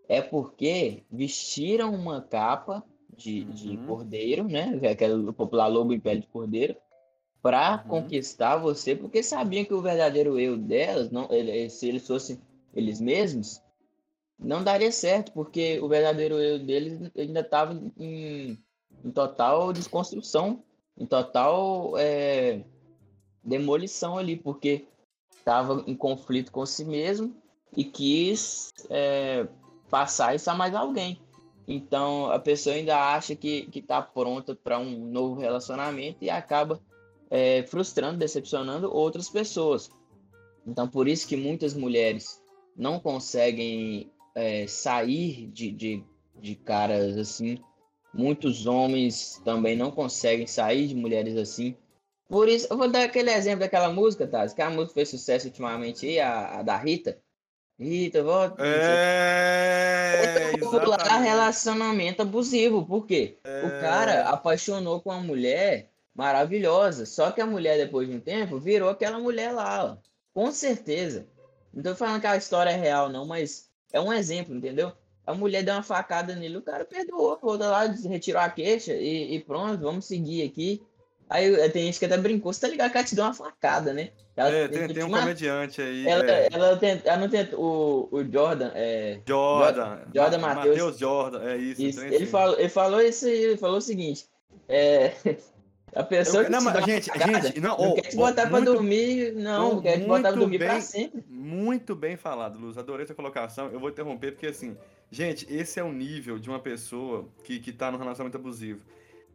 é 0.09 0.21
porque 0.23 1.03
vestiram 1.11 1.93
uma 1.95 2.21
capa 2.21 2.85
de, 3.17 3.45
de 3.45 3.77
Uhum. 3.77 3.87
cordeiro, 3.87 4.45
né? 4.45 4.79
é 4.83 4.91
Aquele 4.91 5.33
popular 5.33 5.67
lobo 5.67 5.93
em 5.93 6.01
pele 6.01 6.21
de 6.21 6.27
cordeiro, 6.29 6.77
para 7.41 7.79
Uhum. 7.83 7.89
conquistar 7.89 8.57
você, 8.59 8.95
porque 8.95 9.23
sabiam 9.23 9.65
que 9.65 9.75
o 9.75 9.83
verdadeiro 9.83 10.39
eu 10.39 10.57
delas, 10.57 11.11
não, 11.11 11.27
ele- 11.33 11.69
se 11.71 11.89
eles 11.89 12.07
fossem 12.07 12.41
eles 12.75 13.01
mesmos, 13.01 13.62
não 14.43 14.63
daria 14.63 14.91
certo, 14.91 15.33
porque 15.33 15.79
o 15.81 15.89
verdadeiro 15.89 16.39
eu 16.39 16.59
deles 16.59 17.11
ainda 17.17 17.41
estava 17.41 17.81
em, 17.99 18.59
em 19.05 19.11
total 19.11 19.73
desconstrução, 19.73 20.63
em 20.99 21.07
total 21.07 21.97
é, 21.97 22.65
demolição 23.43 24.19
ali, 24.19 24.37
porque 24.37 24.87
estava 25.31 25.83
em 25.87 25.95
conflito 25.95 26.53
com 26.53 26.67
si 26.67 26.85
mesmo 26.85 27.35
e 27.77 27.85
quis 27.85 28.73
é, 28.91 29.47
passar 29.89 30.35
isso 30.35 30.51
a 30.51 30.55
mais 30.55 30.75
alguém. 30.75 31.21
Então 31.67 32.31
a 32.31 32.39
pessoa 32.39 32.75
ainda 32.75 32.99
acha 33.15 33.35
que 33.37 33.69
está 33.75 34.03
pronta 34.03 34.55
para 34.55 34.79
um 34.79 35.07
novo 35.07 35.41
relacionamento 35.41 36.19
e 36.25 36.31
acaba 36.31 36.81
é, 37.31 37.63
frustrando, 37.63 38.19
decepcionando 38.19 38.93
outras 38.93 39.29
pessoas. 39.29 39.91
Então 40.67 40.89
por 40.89 41.09
isso 41.09 41.27
que 41.27 41.37
muitas 41.37 41.75
mulheres 41.75 42.43
não 42.77 42.99
conseguem 42.99 44.12
é, 44.35 44.67
sair 44.67 45.47
de, 45.49 45.71
de, 45.71 46.05
de 46.41 46.55
caras 46.55 47.17
assim. 47.17 47.59
Muitos 48.13 48.67
homens 48.67 49.41
também 49.45 49.77
não 49.77 49.91
conseguem 49.91 50.47
sair 50.47 50.87
de 50.87 50.95
mulheres 50.95 51.37
assim. 51.37 51.77
Por 52.29 52.49
isso, 52.49 52.67
eu 52.71 52.77
vou 52.77 52.91
dar 52.91 53.05
aquele 53.05 53.31
exemplo 53.31 53.61
daquela 53.61 53.91
música, 53.91 54.27
Taz, 54.27 54.53
que 54.53 54.63
a 54.63 54.71
música 54.71 54.95
fez 54.95 55.11
sucesso 55.11 55.47
ultimamente 55.49 56.07
aí, 56.07 56.19
a, 56.21 56.61
a 56.61 56.63
da 56.63 56.77
Rita. 56.77 57.19
Rita, 57.79 58.23
volta. 58.23 58.65
É, 58.65 60.53
popular 60.59 61.01
exatamente. 61.01 61.29
relacionamento 61.29 62.23
abusivo. 62.23 62.87
Por 62.87 63.07
quê? 63.07 63.39
É. 63.45 63.65
O 63.67 63.81
cara 63.81 64.29
apaixonou 64.29 65.01
com 65.01 65.11
uma 65.11 65.21
mulher 65.21 65.91
maravilhosa. 66.15 67.07
Só 67.07 67.31
que 67.33 67.41
a 67.41 67.47
mulher, 67.47 67.79
depois 67.79 68.09
de 68.09 68.15
um 68.15 68.21
tempo, 68.21 68.59
virou 68.59 68.89
aquela 68.89 69.19
mulher 69.19 69.53
lá, 69.53 69.85
ó. 69.85 69.97
Com 70.33 70.51
certeza. 70.53 71.27
Não 71.73 71.83
tô 71.83 71.97
falando 71.97 72.21
que 72.21 72.27
a 72.27 72.37
história 72.37 72.71
é 72.71 72.77
real, 72.77 73.09
não, 73.09 73.27
mas 73.27 73.69
é 73.93 74.01
um 74.01 74.13
exemplo, 74.13 74.55
entendeu? 74.55 74.93
A 75.27 75.35
mulher 75.35 75.63
deu 75.63 75.75
uma 75.75 75.83
facada 75.83 76.35
nele, 76.35 76.57
o 76.57 76.63
cara 76.63 76.85
perdoou, 76.85 77.39
voltou 77.41 77.69
lá, 77.69 77.85
retirou 77.85 78.41
a 78.41 78.49
queixa 78.51 78.93
e, 78.95 79.37
e 79.37 79.41
pronto, 79.41 79.81
vamos 79.81 80.05
seguir 80.05 80.43
aqui. 80.45 80.83
Aí 81.31 81.71
tem 81.71 81.85
gente 81.87 81.99
que 81.99 82.05
até 82.05 82.17
brincou, 82.19 82.53
você 82.53 82.61
tá 82.61 82.69
ligado 82.69 82.91
que 82.91 82.99
ela 82.99 83.07
te 83.07 83.15
deu 83.15 83.25
uma 83.25 83.33
facada, 83.33 83.93
né? 83.95 84.11
Ela 84.37 84.51
É, 84.51 84.69
tem, 84.69 84.89
te 84.89 84.95
tem 84.95 85.05
um 85.05 85.09
matar. 85.09 85.23
comediante 85.25 85.81
aí. 85.81 86.07
Ela, 86.07 86.31
é, 86.31 86.49
ela, 86.53 86.77
tent- 86.77 87.03
ela 87.07 87.17
não 87.19 87.29
tentou. 87.29 87.61
O, 88.11 88.17
o 88.17 88.25
Jordan, 88.33 88.71
é, 88.75 89.21
Jordan. 89.27 89.99
Jordan 90.15 90.39
Ma- 90.39 90.55
Matheus. 90.55 90.77
Matheus 90.77 90.99
Jordan, 90.99 91.43
é 91.45 91.57
isso. 91.57 91.83
Isso, 91.83 92.01
ele, 92.05 92.17
assim. 92.17 92.27
falou, 92.27 92.59
ele 92.59 92.69
falou 92.69 93.01
isso 93.01 93.27
aí, 93.27 93.33
ele 93.45 93.57
falou 93.57 93.77
o 93.79 93.81
seguinte. 93.81 94.27
É, 94.69 95.13
a 95.95 96.03
pessoa 96.03 96.43
Eu- 96.43 96.45
que 96.47 96.51
não, 96.53 96.61
mas, 96.63 96.85
gente, 96.85 97.11
facada 97.11 97.41
gente, 97.43 97.61
não, 97.61 97.77
não 97.79 97.91
ô, 97.91 97.95
quer 97.95 98.03
te 98.03 98.17
botar 98.17 98.43
pra 98.43 98.51
muito- 98.51 98.73
dormir, 98.73 99.33
não, 99.35 99.79
ô, 99.79 99.83
quer 99.83 99.99
te 100.01 100.05
botar 100.07 100.21
pra 100.21 100.31
muito 100.31 100.39
dormir 100.41 100.59
pra 100.59 100.73
bem. 100.73 100.81
sempre. 100.81 101.25
Muito 101.29 101.95
bem 101.95 102.17
falado, 102.17 102.59
Luz. 102.59 102.79
Adorei 102.79 103.05
essa 103.05 103.15
colocação. 103.15 103.69
Eu 103.69 103.79
vou 103.81 103.91
interromper 103.91 104.33
porque, 104.33 104.47
assim, 104.47 104.77
gente, 105.11 105.47
esse 105.53 105.79
é 105.79 105.83
o 105.85 105.93
nível 105.93 106.39
de 106.39 106.49
uma 106.49 106.59
pessoa 106.59 107.29
que, 107.45 107.59
que 107.61 107.73
tá 107.73 107.91
num 107.91 107.99
relacionamento 107.99 108.37
abusivo. 108.39 108.85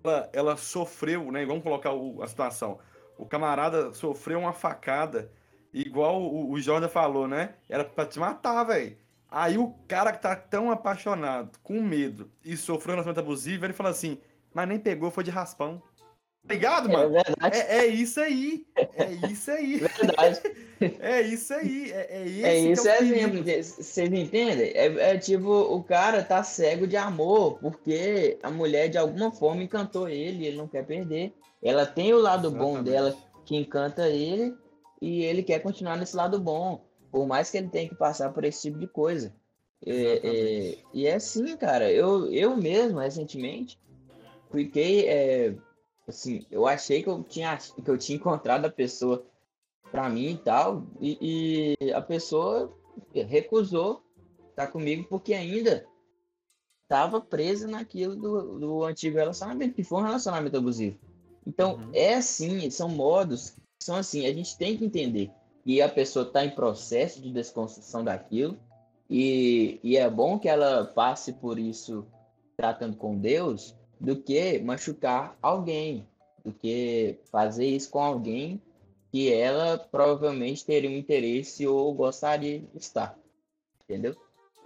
Ela, 0.03 0.29
ela 0.33 0.57
sofreu, 0.57 1.31
né? 1.31 1.45
Vamos 1.45 1.63
colocar 1.63 1.91
o- 1.93 2.21
a 2.23 2.27
situação. 2.27 2.79
O 3.17 3.25
camarada 3.25 3.91
sofreu 3.93 4.39
uma 4.39 4.53
facada, 4.53 5.29
igual 5.73 6.21
o, 6.21 6.51
o 6.51 6.59
Jordan 6.61 6.87
falou, 6.87 7.27
né? 7.27 7.55
Era 7.69 7.83
pra 7.83 8.05
te 8.05 8.17
matar, 8.19 8.63
velho. 8.63 8.95
Aí 9.29 9.57
o 9.57 9.75
cara 9.87 10.13
que 10.13 10.21
tá 10.21 10.35
tão 10.35 10.71
apaixonado, 10.71 11.57
com 11.61 11.81
medo, 11.81 12.31
e 12.45 12.55
sofreu 12.55 12.93
um 12.93 12.95
relacionamento 12.95 13.19
abusivo, 13.19 13.65
ele 13.65 13.73
fala 13.73 13.89
assim, 13.89 14.17
mas 14.53 14.67
nem 14.69 14.79
pegou, 14.79 15.11
foi 15.11 15.23
de 15.23 15.29
raspão. 15.31 15.81
Ligado, 16.49 16.89
É 16.89 16.93
mano? 16.93 17.11
verdade, 17.11 17.57
É, 17.57 17.77
é 17.79 17.87
isso 17.87 18.19
aí. 18.19 18.65
É 18.95 19.11
isso 19.31 19.51
aí. 19.51 19.77
verdade. 19.77 20.41
É 20.99 21.21
isso 21.21 21.55
aí. 21.55 21.91
É, 21.91 22.07
é 22.11 22.41
É 22.41 22.61
que 22.61 22.71
isso, 22.71 22.87
é 22.87 22.91
é 22.91 22.95
o 22.97 22.99
perigo. 22.99 23.43
mesmo. 23.43 23.83
Vocês 23.83 24.13
entendem? 24.13 24.71
É, 24.75 24.85
é 25.13 25.17
tipo, 25.17 25.49
o 25.49 25.83
cara 25.83 26.21
tá 26.21 26.43
cego 26.43 26.85
de 26.85 26.95
amor, 26.95 27.57
porque 27.59 28.37
a 28.43 28.51
mulher 28.51 28.87
de 28.87 28.95
alguma 28.95 29.31
forma 29.31 29.63
encantou 29.63 30.07
ele, 30.07 30.45
ele 30.45 30.55
não 30.57 30.67
quer 30.67 30.85
perder. 30.85 31.33
Ela 31.63 31.83
tem 31.83 32.13
o 32.13 32.19
lado 32.19 32.51
bom 32.51 32.73
Exatamente. 32.73 32.91
dela 32.91 33.17
que 33.43 33.55
encanta 33.55 34.07
ele 34.07 34.53
e 35.01 35.23
ele 35.23 35.41
quer 35.41 35.63
continuar 35.63 35.97
nesse 35.97 36.15
lado 36.15 36.39
bom, 36.39 36.85
por 37.11 37.25
mais 37.25 37.49
que 37.49 37.57
ele 37.57 37.69
tenha 37.69 37.89
que 37.89 37.95
passar 37.95 38.31
por 38.31 38.43
esse 38.45 38.61
tipo 38.61 38.77
de 38.77 38.85
coisa. 38.87 39.33
É, 39.83 40.21
é, 40.23 40.77
e 40.93 41.07
é 41.07 41.15
assim, 41.15 41.57
cara. 41.57 41.91
Eu, 41.91 42.31
eu 42.31 42.55
mesmo, 42.55 42.99
recentemente, 42.99 43.79
fiquei. 44.51 45.57
Assim, 46.07 46.45
eu 46.49 46.65
achei 46.65 47.03
que 47.03 47.09
eu 47.09 47.23
tinha, 47.23 47.57
que 47.57 47.89
eu 47.89 47.97
tinha 47.97 48.17
encontrado 48.17 48.65
a 48.65 48.71
pessoa 48.71 49.25
pra 49.91 50.09
mim 50.09 50.31
e 50.31 50.37
tal, 50.37 50.83
e, 50.99 51.75
e 51.79 51.93
a 51.93 52.01
pessoa 52.01 52.73
recusou 53.13 54.03
estar 54.49 54.67
comigo 54.67 55.05
porque 55.09 55.33
ainda 55.33 55.85
estava 56.83 57.19
presa 57.19 57.67
naquilo 57.67 58.15
do, 58.15 58.59
do 58.59 58.83
antigo 58.83 59.17
relacionamento, 59.17 59.75
que 59.75 59.83
foi 59.83 59.99
um 59.99 60.05
relacionamento 60.05 60.57
abusivo. 60.57 60.97
Então, 61.45 61.75
Uhum. 61.75 61.89
é 61.93 62.15
assim, 62.15 62.69
são 62.69 62.89
modos, 62.89 63.55
são 63.81 63.95
assim, 63.95 64.25
a 64.25 64.33
gente 64.33 64.57
tem 64.57 64.77
que 64.77 64.85
entender 64.85 65.31
que 65.63 65.81
a 65.81 65.89
pessoa 65.89 66.25
está 66.25 66.45
em 66.45 66.49
processo 66.49 67.21
de 67.21 67.31
desconstrução 67.31 68.03
daquilo, 68.03 68.57
e, 69.09 69.79
e 69.83 69.95
é 69.95 70.09
bom 70.09 70.37
que 70.39 70.49
ela 70.49 70.85
passe 70.85 71.33
por 71.33 71.57
isso 71.57 72.05
tratando 72.57 72.97
com 72.97 73.17
Deus, 73.17 73.75
do 73.99 74.15
que 74.15 74.59
machucar 74.59 75.37
alguém, 75.41 76.07
do 76.43 76.51
que 76.53 77.17
fazer 77.31 77.65
isso 77.65 77.89
com 77.89 77.99
alguém 77.99 78.61
que 79.11 79.31
ela 79.31 79.77
provavelmente 79.77 80.65
teria 80.65 80.89
um 80.89 80.93
interesse 80.97 81.65
ou 81.65 81.93
gostaria 81.93 82.59
de 82.59 82.67
estar. 82.77 83.17
Entendeu? 83.83 84.15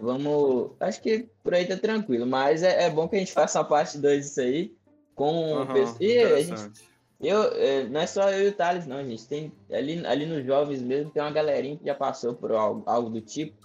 Vamos. 0.00 0.72
Acho 0.80 1.00
que 1.00 1.28
por 1.44 1.54
aí 1.54 1.64
tá 1.66 1.76
tranquilo, 1.76 2.26
mas 2.26 2.62
é, 2.62 2.84
é 2.84 2.90
bom 2.90 3.08
que 3.08 3.16
a 3.16 3.18
gente 3.18 3.32
faça 3.32 3.60
a 3.60 3.64
parte 3.64 3.98
2 3.98 4.26
disso 4.26 4.40
aí. 4.40 4.74
Com 5.14 5.54
Aham, 5.58 5.72
pessoas- 5.72 6.00
e 6.00 6.18
a 6.18 6.40
gente 6.42 6.72
eu, 7.20 7.40
é, 7.54 7.84
não 7.84 8.00
é 8.00 8.06
só 8.06 8.28
eu 8.30 8.46
e 8.46 8.48
o 8.48 8.52
Thales, 8.52 8.84
não, 8.86 9.04
gente. 9.04 9.28
Tem 9.28 9.52
ali, 9.70 10.04
ali 10.04 10.26
nos 10.26 10.44
jovens 10.44 10.82
mesmo, 10.82 11.10
tem 11.12 11.22
uma 11.22 11.30
galerinha 11.30 11.76
que 11.76 11.84
já 11.84 11.94
passou 11.94 12.34
por 12.34 12.50
algo, 12.50 12.82
algo 12.86 13.10
do 13.10 13.20
tipo. 13.20 13.56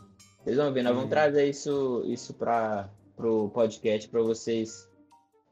Vocês 0.43 0.57
vão 0.57 0.71
ver, 0.71 0.83
nós 0.83 0.91
vamos 0.93 1.05
Uhum. 1.05 1.09
trazer 1.09 1.49
isso, 1.49 2.03
isso 2.05 2.33
para 2.35 2.87
o 3.17 3.49
podcast 3.49 4.07
para 4.09 4.21
vocês 4.21 4.87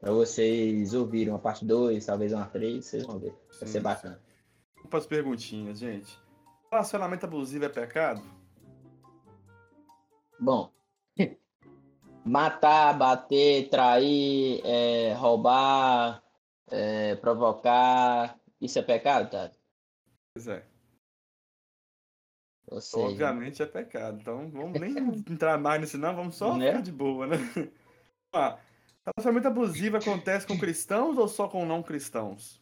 para 0.00 0.12
vocês 0.12 0.94
ouvirem 0.94 1.32
uma 1.32 1.38
parte 1.38 1.64
2, 1.64 2.04
talvez 2.04 2.32
uma 2.32 2.46
3, 2.46 2.84
vocês 2.84 3.06
vão 3.06 3.18
ver. 3.18 3.30
Vai 3.30 3.58
Sim, 3.60 3.66
ser 3.66 3.80
bacana. 3.80 4.20
Para 4.88 4.98
as 4.98 5.06
perguntinhas, 5.06 5.78
gente. 5.78 6.18
Relacionamento 6.70 7.26
abusivo 7.26 7.64
é 7.64 7.68
pecado? 7.68 8.22
Bom, 10.38 10.70
matar, 12.24 12.96
bater, 12.96 13.68
trair, 13.68 14.60
é, 14.64 15.12
roubar, 15.14 16.22
é, 16.70 17.14
provocar, 17.16 18.38
isso 18.60 18.78
é 18.78 18.82
pecado, 18.82 19.30
tá? 19.30 19.50
Pois 20.34 20.46
é. 20.48 20.66
Seja, 22.80 23.06
Obviamente 23.06 23.62
é 23.62 23.66
pecado. 23.66 24.18
Então 24.20 24.50
vamos 24.50 24.78
nem 24.80 24.96
entrar 24.98 25.58
mais 25.58 25.80
nisso, 25.80 25.98
não. 25.98 26.14
Vamos 26.14 26.34
só 26.36 26.56
Né? 26.56 26.66
ficar 26.68 26.82
de 26.82 26.92
boa, 26.92 27.26
né? 27.26 27.36
Vamos 27.56 27.70
lá. 28.34 28.60
Relacionamento 29.06 29.46
abusivo 29.46 29.96
acontece 29.96 30.46
com 30.46 30.58
cristãos 30.58 31.16
ou 31.16 31.28
só 31.28 31.46
com 31.46 31.64
não 31.64 31.82
cristãos? 31.82 32.60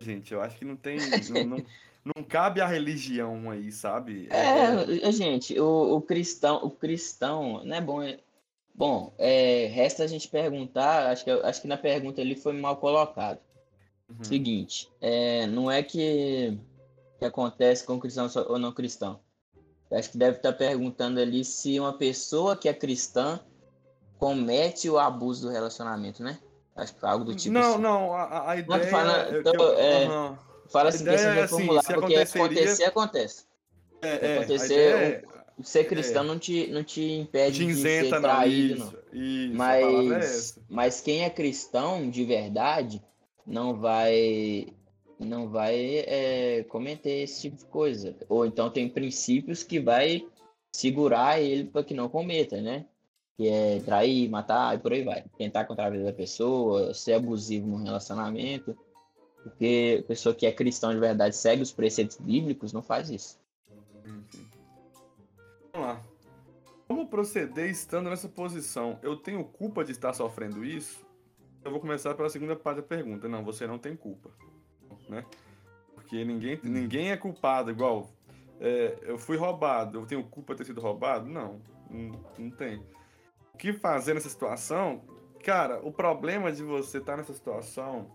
Gente, 0.00 0.32
eu 0.32 0.40
acho 0.40 0.56
que 0.56 0.64
não 0.64 0.76
tem. 0.76 0.98
não, 1.30 1.44
não, 1.44 1.64
não 2.04 2.22
cabe 2.22 2.60
a 2.60 2.66
religião 2.66 3.50
aí, 3.50 3.72
sabe? 3.72 4.28
É, 4.30 5.10
gente, 5.10 5.58
o, 5.58 5.96
o 5.96 6.00
cristão, 6.00 6.64
o 6.64 6.70
cristão, 6.70 7.64
não 7.64 7.76
é 7.76 7.80
bom. 7.80 8.02
é- 8.02 8.20
Bom, 8.72 9.14
é, 9.16 9.68
resta 9.68 10.04
a 10.04 10.06
gente 10.06 10.28
perguntar, 10.28 11.10
acho 11.10 11.24
que, 11.24 11.30
acho 11.30 11.62
que 11.62 11.66
na 11.66 11.78
pergunta 11.78 12.20
ali 12.20 12.36
foi 12.36 12.52
mal 12.52 12.76
colocado. 12.76 13.40
Uhum. 14.06 14.22
Seguinte, 14.22 14.92
é, 15.00 15.46
não 15.46 15.70
é 15.70 15.82
que, 15.82 16.58
que 17.18 17.24
acontece 17.24 17.86
com 17.86 17.98
cristão 17.98 18.28
ou 18.48 18.58
não 18.58 18.72
cristão. 18.72 19.18
Acho 19.90 20.10
que 20.10 20.18
deve 20.18 20.36
estar 20.36 20.52
perguntando 20.52 21.18
ali 21.18 21.42
se 21.42 21.80
uma 21.80 21.96
pessoa 21.96 22.54
que 22.54 22.68
é 22.68 22.74
cristã 22.74 23.40
comete 24.18 24.88
o 24.88 24.98
abuso 24.98 25.46
do 25.46 25.52
relacionamento, 25.52 26.22
né? 26.22 26.38
Acho 26.74 26.94
que 26.94 27.06
algo 27.06 27.24
do 27.24 27.34
tipo 27.34 27.54
não, 27.54 27.72
assim. 27.72 27.82
não, 27.82 28.12
a, 28.12 28.50
a- 28.50 28.56
ideia. 28.56 28.86
fala- 28.86 29.28
é 29.28 29.40
então, 29.40 29.52
eu- 29.54 29.78
é, 29.78 30.04
aham. 30.04 30.38
Fala 30.68 30.88
assim, 30.88 31.04
que 31.04 31.10
é 31.10 31.18
você 31.18 31.26
assim, 31.28 31.40
reformular, 31.40 31.82
se 31.84 31.94
porque 31.94 32.14
aconteceria- 32.14 32.44
acontecer, 32.44 32.84
acontece. 32.84 33.44
É, 34.02 34.08
é, 34.08 34.38
a 34.38 34.40
acontecer, 34.40 34.94
é- 34.94 35.24
Ser 35.62 35.84
cristão 35.84 36.22
não, 36.22 36.38
te, 36.38 36.66
não 36.66 36.84
te 36.84 37.02
impede 37.02 37.60
te 37.60 37.66
de 37.66 37.74
ser 37.76 38.20
traído, 38.20 38.76
não. 38.76 38.86
Isso, 38.88 38.98
isso, 39.10 39.52
é 39.52 39.56
Mas, 39.56 40.58
mas 40.68 41.00
quem 41.00 41.22
é 41.24 41.30
cristão 41.30 42.10
de 42.10 42.24
verdade 42.24 43.02
não 43.46 43.74
vai 43.80 44.66
não 45.18 45.48
vai 45.48 46.04
é, 46.06 46.62
cometer 46.68 47.22
esse 47.22 47.40
tipo 47.40 47.56
de 47.56 47.64
coisa. 47.64 48.14
Ou 48.28 48.44
então 48.44 48.68
tem 48.68 48.86
princípios 48.86 49.62
que 49.62 49.80
vai 49.80 50.26
segurar 50.74 51.40
ele 51.40 51.64
para 51.64 51.82
que 51.82 51.94
não 51.94 52.06
cometa, 52.06 52.60
né? 52.60 52.84
Que 53.36 53.48
é 53.48 53.80
trair, 53.80 54.28
matar 54.30 54.76
e 54.76 54.78
por 54.78 54.92
aí 54.92 55.02
vai. 55.02 55.24
Tentar 55.36 55.64
contra 55.66 55.86
a 55.86 55.90
vida 55.90 56.04
da 56.04 56.12
pessoa, 56.12 56.94
ser 56.94 57.14
abusivo 57.14 57.66
no 57.66 57.84
relacionamento. 57.84 58.76
Porque 59.42 60.00
a 60.04 60.08
pessoa 60.08 60.34
que 60.34 60.46
é 60.46 60.52
cristão 60.52 60.92
de 60.92 60.98
verdade 60.98 61.36
segue 61.36 61.62
os 61.62 61.70
preceitos 61.70 62.16
bíblicos, 62.16 62.72
não 62.72 62.82
faz 62.82 63.10
isso. 63.10 63.38
Vamos 65.72 65.88
lá. 65.88 66.02
Como 66.88 67.06
proceder 67.08 67.68
estando 67.68 68.08
nessa 68.08 68.28
posição? 68.28 68.98
Eu 69.02 69.16
tenho 69.16 69.44
culpa 69.44 69.84
de 69.84 69.92
estar 69.92 70.12
sofrendo 70.14 70.64
isso? 70.64 71.04
Eu 71.64 71.70
vou 71.70 71.80
começar 71.80 72.14
pela 72.14 72.30
segunda 72.30 72.56
parte 72.56 72.76
da 72.76 72.82
pergunta. 72.82 73.28
Não, 73.28 73.44
você 73.44 73.66
não 73.66 73.78
tem 73.78 73.96
culpa. 73.96 74.30
Né? 75.08 75.24
Porque 75.94 76.24
ninguém, 76.24 76.58
ninguém 76.62 77.10
é 77.10 77.16
culpado, 77.16 77.70
igual. 77.70 78.08
é, 78.60 78.98
eu 79.02 79.18
fui 79.18 79.36
roubado, 79.36 79.98
eu 79.98 80.06
tenho 80.06 80.24
culpa 80.24 80.54
de 80.54 80.58
ter 80.58 80.64
sido 80.66 80.80
roubado? 80.80 81.28
Não, 81.28 81.60
não, 81.90 82.24
não 82.38 82.50
tem. 82.50 82.82
O 83.56 83.58
que 83.58 83.72
fazer 83.72 84.12
nessa 84.12 84.28
situação? 84.28 85.00
Cara, 85.42 85.80
o 85.82 85.90
problema 85.90 86.52
de 86.52 86.62
você 86.62 86.98
estar 86.98 87.16
nessa 87.16 87.32
situação 87.32 88.06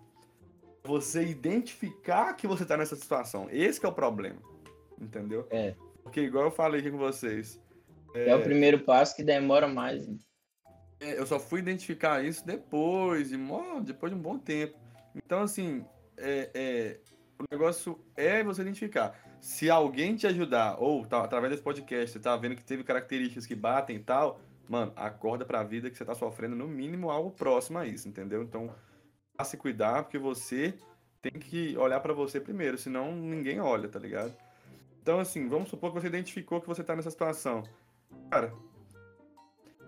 é 0.86 0.88
você 0.88 1.24
identificar 1.26 2.36
que 2.36 2.46
você 2.46 2.62
está 2.62 2.78
nessa 2.78 2.96
situação. 2.96 3.48
Esse 3.50 3.80
que 3.80 3.88
é 3.88 3.90
o 3.90 3.92
problema. 3.92 4.38
Entendeu? 5.00 5.48
É. 5.50 5.74
Porque 6.04 6.22
igual 6.22 6.44
eu 6.46 6.52
falei 6.52 6.80
aqui 6.82 6.92
com 6.92 7.00
vocês, 7.00 7.60
É, 8.14 8.36
o 8.36 8.44
primeiro 8.44 8.82
passo 8.82 9.16
que 9.16 9.24
demora 9.24 9.68
mais. 9.68 10.08
é, 11.00 11.18
eu 11.18 11.26
só 11.26 11.40
fui 11.40 11.60
identificar 11.60 12.24
isso 12.24 12.46
depois, 12.46 13.30
de, 13.30 13.38
depois 13.82 14.14
de 14.14 14.20
um 14.20 14.22
bom 14.22 14.38
tempo. 14.38 14.78
Então, 15.16 15.42
assim, 15.42 15.84
é, 16.18 16.52
é, 16.54 17.00
o 17.40 17.46
negócio 17.52 18.00
é 18.16 18.44
você 18.44 18.62
identificar. 18.62 19.20
Se 19.40 19.72
alguém 19.72 20.16
te 20.16 20.28
ajudar, 20.28 20.78
ou 20.80 21.04
tá, 21.04 21.24
através 21.24 21.50
desse 21.50 21.64
podcast, 21.64 22.12
você 22.12 22.20
tá 22.20 22.38
vendo 22.38 22.56
que 22.56 22.64
teve 22.64 22.84
características 22.84 23.48
que 23.48 23.56
batem 23.56 23.96
e 23.96 24.04
tal, 24.04 24.40
mano, 24.72 24.94
acorda 24.96 25.44
pra 25.44 25.64
vida 25.64 25.90
que 25.90 25.98
você 25.98 26.06
tá 26.06 26.16
sofrendo, 26.16 26.56
no 26.56 26.66
mínimo, 26.66 27.12
algo 27.12 27.30
próximo 27.30 27.78
a 27.78 27.86
isso, 27.86 28.08
entendeu? 28.08 28.42
Então, 28.42 28.74
a 29.38 29.44
se 29.44 29.58
cuidar, 29.58 30.04
porque 30.04 30.18
você 30.18 30.74
tem 31.22 31.34
que 31.34 31.76
olhar 31.76 32.00
pra 32.00 32.14
você 32.14 32.40
primeiro, 32.40 32.78
senão 32.78 33.14
ninguém 33.14 33.60
olha, 33.60 33.90
tá 33.90 34.00
ligado? 34.00 34.34
Então, 35.02 35.20
assim, 35.20 35.50
vamos 35.50 35.68
supor 35.68 35.92
que 35.92 36.00
você 36.00 36.08
identificou 36.08 36.62
que 36.62 36.70
você 36.70 36.86
tá 36.86 36.96
nessa 36.96 37.12
situação. 37.12 37.64
Cara, 38.30 38.54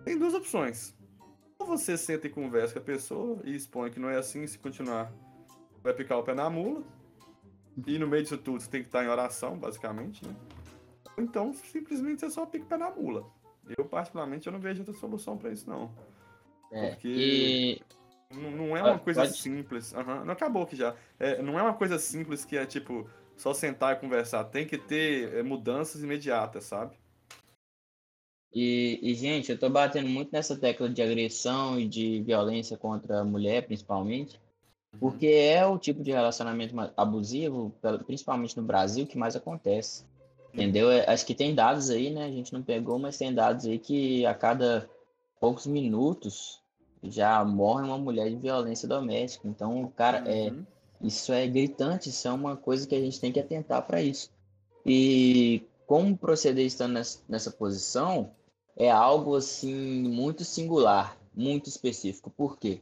tem 0.04 0.20
duas 0.20 0.34
opções. 0.34 0.94
Ou 1.58 1.66
você 1.66 1.98
senta 1.98 2.28
e 2.28 2.30
conversa 2.30 2.74
com 2.74 2.80
a 2.80 2.84
pessoa 2.84 3.40
e 3.46 3.56
expõe 3.56 3.90
que 3.90 4.02
não 4.02 4.10
é 4.10 4.18
assim, 4.18 4.46
se 4.46 4.60
continuar, 4.60 5.14
vai 5.82 5.94
picar 5.94 6.18
o 6.18 6.24
pé 6.24 6.34
na 6.34 6.50
mula. 6.50 6.84
E 7.88 7.98
no 7.98 8.06
meio 8.06 8.24
disso 8.24 8.38
tudo 8.38 8.60
você 8.60 8.70
tem 8.70 8.82
que 8.82 8.90
estar 8.90 9.06
em 9.06 9.08
oração, 9.08 9.58
basicamente, 9.58 10.28
né? 10.28 10.36
Ou 11.16 11.24
então, 11.24 11.54
simplesmente 11.54 12.20
você 12.20 12.30
só 12.30 12.46
pica 12.46 12.66
o 12.66 12.68
pé 12.68 12.76
na 12.76 12.92
mula. 12.92 13.26
Eu, 13.78 13.86
particularmente, 13.86 14.48
eu 14.48 14.54
não 14.54 14.60
vejo 14.60 14.82
outra 14.82 14.94
solução 14.96 15.38
pra 15.38 15.52
isso, 15.52 15.70
não. 15.70 15.92
É, 16.72 16.90
Porque- 16.92 17.08
e 17.08 17.82
Não, 18.36 18.76
é 18.76 18.82
uma 18.82 18.92
Pode- 18.94 19.04
coisa 19.04 19.22
pode. 19.22 19.38
simples. 19.38 19.94
Aham, 19.94 20.26
Não 20.26 20.34
acabou 20.34 20.64
aqui 20.64 20.76
já. 20.76 20.96
É, 21.20 21.40
não 21.42 21.60
é 21.60 21.62
uma 21.62 21.74
coisa 21.76 22.00
simples 22.00 22.44
que 22.44 22.58
é 22.58 22.66
tipo 22.66 23.08
só 23.38 23.54
sentar 23.54 23.96
e 23.96 24.00
conversar. 24.00 24.44
Tem 24.46 24.66
que 24.66 24.78
ter 24.78 25.36
é, 25.36 25.44
mudanças 25.44 26.02
imediatas, 26.02 26.64
sabe? 26.64 26.96
E, 28.52 29.00
e, 29.02 29.16
gente, 29.16 29.52
eu 29.52 29.58
tô 29.60 29.70
batendo 29.70 30.08
muito 30.10 30.32
nessa 30.32 30.56
tecla 30.58 30.88
de 30.90 31.02
agressão 31.02 31.80
e 31.80 31.88
de 31.88 32.22
violência 32.22 32.78
contra 32.78 33.22
a 33.22 33.24
mulher, 33.26 33.66
principalmente, 33.66 34.40
porque 35.00 35.26
é 35.28 35.66
o 35.66 35.78
tipo 35.80 36.04
de 36.04 36.12
relacionamento 36.12 36.76
abusivo, 36.96 37.74
principalmente 38.06 38.56
no 38.58 38.64
Brasil, 38.64 39.08
que 39.08 39.18
mais 39.18 39.36
acontece. 39.36 40.06
Entendeu? 40.54 40.92
É, 40.92 41.10
Acho 41.10 41.26
que 41.26 41.36
tem 41.36 41.56
dados 41.56 41.90
aí, 41.90 42.12
né? 42.12 42.26
A 42.26 42.32
gente 42.32 42.54
não 42.54 42.62
pegou, 42.64 43.00
mas 43.00 43.18
tem 43.18 43.34
dados 43.34 43.66
aí 43.66 43.80
que 43.80 44.26
a 44.26 44.34
cada 44.36 44.90
poucos 45.40 45.66
minutos 45.68 46.62
já 47.04 47.44
morre 47.44 47.84
uma 47.84 47.98
mulher 47.98 48.30
de 48.30 48.36
violência 48.38 48.88
doméstica. 48.88 49.48
Então, 49.48 49.92
cara, 49.96 50.24
é, 50.26 50.50
Uhum. 50.52 50.66
isso 51.02 51.34
é 51.34 51.48
gritante, 51.48 52.10
isso 52.10 52.28
é 52.28 52.32
uma 52.32 52.56
coisa 52.56 52.88
que 52.88 52.96
a 52.96 53.00
gente 53.00 53.20
tem 53.20 53.32
que 53.32 53.40
atentar 53.40 53.86
para 53.86 54.02
isso. 54.02 54.32
E 54.86 55.64
como 55.88 56.18
proceder 56.18 56.66
estando 56.66 56.94
nessa, 56.94 57.20
nessa 57.28 57.52
posição 57.52 58.32
é 58.76 58.90
algo 58.90 59.36
assim 59.36 59.74
muito 60.08 60.44
singular, 60.46 61.18
muito 61.34 61.68
específico. 61.70 62.30
Por 62.32 62.58
quê? 62.58 62.82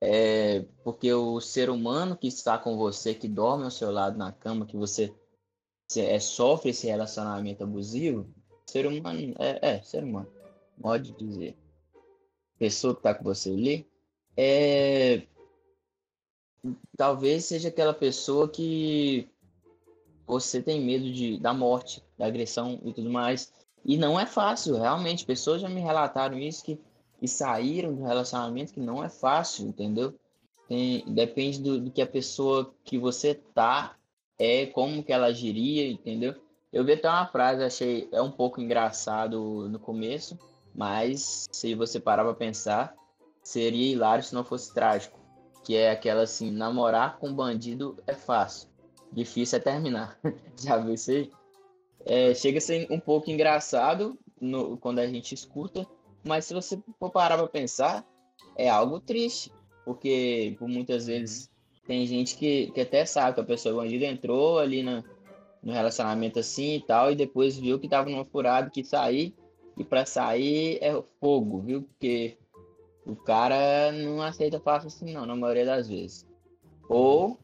É 0.00 0.64
porque 0.84 1.12
o 1.12 1.40
ser 1.40 1.70
humano 1.70 2.16
que 2.16 2.28
está 2.28 2.58
com 2.58 2.76
você, 2.76 3.14
que 3.14 3.28
dorme 3.28 3.64
ao 3.64 3.70
seu 3.70 3.90
lado 3.90 4.18
na 4.18 4.32
cama, 4.32 4.66
que 4.66 4.76
você 4.76 5.14
é, 5.96 6.18
sofre 6.18 6.70
esse 6.70 6.86
relacionamento 6.86 7.62
abusivo, 7.62 8.28
ser 8.66 8.86
humano, 8.86 9.34
é, 9.38 9.76
é 9.76 9.82
ser 9.82 10.02
humano, 10.04 10.30
modo 10.76 11.02
de 11.02 11.12
dizer. 11.12 11.56
Pessoa 12.58 12.94
que 12.94 13.00
está 13.00 13.14
com 13.14 13.22
você 13.22 13.50
ali, 13.50 13.86
é, 14.36 15.22
talvez 16.96 17.44
seja 17.44 17.68
aquela 17.68 17.94
pessoa 17.94 18.48
que 18.48 19.28
você 20.26 20.60
tem 20.60 20.80
medo 20.80 21.10
de, 21.12 21.38
da 21.38 21.54
morte, 21.54 22.02
da 22.18 22.26
agressão 22.26 22.80
e 22.84 22.92
tudo 22.92 23.10
mais. 23.10 23.52
E 23.84 23.96
não 23.96 24.18
é 24.18 24.26
fácil, 24.26 24.76
realmente. 24.76 25.24
Pessoas 25.24 25.60
já 25.60 25.68
me 25.68 25.80
relataram 25.80 26.38
isso, 26.38 26.64
que, 26.64 26.80
que 27.18 27.28
saíram 27.28 27.94
do 27.94 28.02
relacionamento, 28.02 28.72
que 28.72 28.80
não 28.80 29.04
é 29.04 29.08
fácil, 29.08 29.68
entendeu? 29.68 30.18
Tem, 30.68 31.04
depende 31.06 31.60
do, 31.60 31.80
do 31.80 31.90
que 31.92 32.02
a 32.02 32.06
pessoa 32.06 32.74
que 32.84 32.98
você 32.98 33.34
tá 33.34 33.96
é, 34.38 34.66
como 34.66 35.02
que 35.02 35.12
ela 35.12 35.26
agiria, 35.26 35.88
entendeu? 35.90 36.34
Eu 36.72 36.84
vi 36.84 36.92
até 36.92 37.08
uma 37.08 37.26
frase, 37.26 37.62
achei 37.62 38.08
é 38.12 38.20
um 38.20 38.30
pouco 38.30 38.60
engraçado 38.60 39.68
no 39.68 39.78
começo, 39.78 40.38
mas 40.74 41.46
se 41.50 41.74
você 41.74 41.98
parar 41.98 42.24
pra 42.24 42.34
pensar, 42.34 42.94
seria 43.42 43.92
hilário 43.92 44.22
se 44.24 44.34
não 44.34 44.44
fosse 44.44 44.74
trágico. 44.74 45.18
Que 45.64 45.74
é 45.76 45.90
aquela 45.90 46.22
assim, 46.22 46.50
namorar 46.50 47.18
com 47.18 47.32
bandido 47.32 47.96
é 48.06 48.12
fácil, 48.14 48.68
difícil 49.10 49.58
é 49.58 49.60
terminar. 49.60 50.18
Já 50.60 50.76
viu 50.78 50.94
isso 50.94 51.10
aí? 51.10 51.30
É, 52.04 52.34
chega 52.34 52.58
a 52.58 52.60
ser 52.60 52.86
um 52.90 53.00
pouco 53.00 53.30
engraçado 53.30 54.16
no- 54.40 54.76
quando 54.76 54.98
a 55.00 55.06
gente 55.06 55.34
escuta, 55.34 55.86
mas 56.24 56.44
se 56.44 56.54
você 56.54 56.78
for 57.00 57.10
parar 57.10 57.36
pra 57.38 57.48
pensar, 57.48 58.06
é 58.54 58.68
algo 58.68 59.00
triste, 59.00 59.50
porque 59.84 60.54
por 60.58 60.68
muitas 60.68 61.06
vezes 61.06 61.50
tem 61.86 62.06
gente 62.06 62.36
que, 62.36 62.70
que 62.72 62.80
até 62.80 63.04
sabe 63.04 63.34
que 63.34 63.40
a 63.40 63.44
pessoa 63.44 63.82
bandido 63.82 64.04
entrou 64.04 64.58
ali 64.58 64.82
na, 64.82 65.04
no 65.62 65.72
relacionamento 65.72 66.38
assim 66.38 66.76
e 66.76 66.80
tal, 66.80 67.12
e 67.12 67.16
depois 67.16 67.56
viu 67.56 67.78
que 67.78 67.88
tava 67.88 68.10
numa 68.10 68.24
furada 68.24 68.70
que 68.70 68.84
sair, 68.84 69.34
e 69.76 69.84
pra 69.84 70.04
sair 70.06 70.78
é 70.82 71.00
fogo, 71.20 71.60
viu? 71.60 71.82
Porque 71.82 72.36
o 73.06 73.14
cara 73.14 73.92
não 73.92 74.20
aceita 74.22 74.58
fácil 74.58 74.88
assim 74.88 75.12
não, 75.12 75.26
na 75.26 75.36
maioria 75.36 75.66
das 75.66 75.88
vezes. 75.88 76.26
Ou 76.88 77.38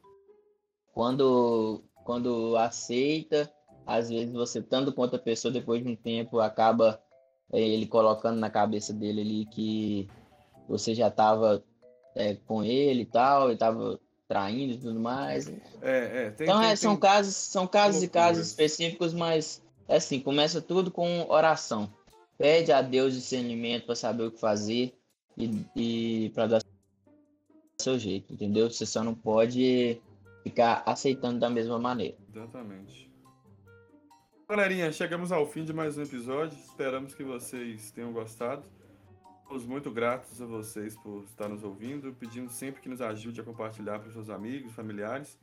quando, 0.92 1.82
quando 2.04 2.56
aceita, 2.56 3.52
às 3.86 4.08
vezes 4.08 4.32
você 4.32 4.58
estando 4.58 4.92
com 4.92 5.02
outra 5.02 5.18
pessoa, 5.18 5.52
depois 5.52 5.82
de 5.82 5.88
um 5.88 5.96
tempo, 5.96 6.40
acaba 6.40 7.00
é, 7.52 7.60
ele 7.60 7.86
colocando 7.86 8.38
na 8.38 8.50
cabeça 8.50 8.92
dele 8.92 9.20
ali 9.20 9.46
que 9.46 10.08
você 10.68 10.94
já 10.94 11.08
estava 11.08 11.62
com 12.46 12.62
ele 12.62 13.02
e 13.02 13.06
tal, 13.06 13.50
e 13.50 13.54
estava 13.54 13.98
traindo 14.32 14.72
e 14.74 14.78
tudo 14.78 14.98
mais. 14.98 15.46
É, 15.82 16.26
é. 16.26 16.30
Tem, 16.30 16.46
Então, 16.46 16.60
tem- 16.60 16.70
é, 16.70 16.76
são 16.76 16.92
tem- 16.92 17.00
casos, 17.00 17.36
são 17.36 17.66
casos 17.66 18.02
e 18.02 18.08
casos 18.08 18.46
específicos, 18.46 19.12
mas 19.12 19.62
é 19.86 19.96
assim, 19.96 20.18
começa 20.20 20.60
tudo 20.62 20.90
com 20.90 21.26
oração. 21.28 21.92
Pede 22.38 22.72
a 22.72 22.80
Deus 22.80 23.12
discernimento 23.14 23.84
para 23.86 23.94
saber 23.94 24.24
o 24.24 24.30
que 24.30 24.40
fazer. 24.40 24.94
e, 25.36 25.64
e 25.74 26.30
para 26.34 26.46
dar 26.46 26.62
seu 27.80 27.98
jeito, 27.98 28.32
entendeu? 28.34 28.70
Você 28.70 28.84
só 28.84 29.02
não 29.02 29.14
pode 29.14 29.98
ficar 30.42 30.82
aceitando 30.84 31.38
da 31.40 31.48
mesma 31.48 31.78
maneira. 31.78 32.16
Exatamente. 32.30 33.10
Galerinha, 34.48 34.92
chegamos 34.92 35.32
ao 35.32 35.46
fim 35.46 35.64
de 35.64 35.72
mais 35.72 35.96
um 35.96 36.02
episódio. 36.02 36.58
Esperamos 36.58 37.14
que 37.14 37.24
vocês 37.24 37.90
tenham 37.92 38.12
gostado. 38.12 38.62
Estamos 39.52 39.68
muito 39.68 39.90
gratos 39.90 40.40
a 40.40 40.46
vocês 40.46 40.96
por 40.96 41.24
estar 41.24 41.46
nos 41.46 41.62
ouvindo. 41.62 42.14
Pedimos 42.14 42.54
sempre 42.54 42.80
que 42.80 42.88
nos 42.88 43.02
ajude 43.02 43.38
a 43.38 43.44
compartilhar 43.44 43.98
para 43.98 44.08
os 44.08 44.14
seus 44.14 44.30
amigos, 44.30 44.72
familiares, 44.72 45.38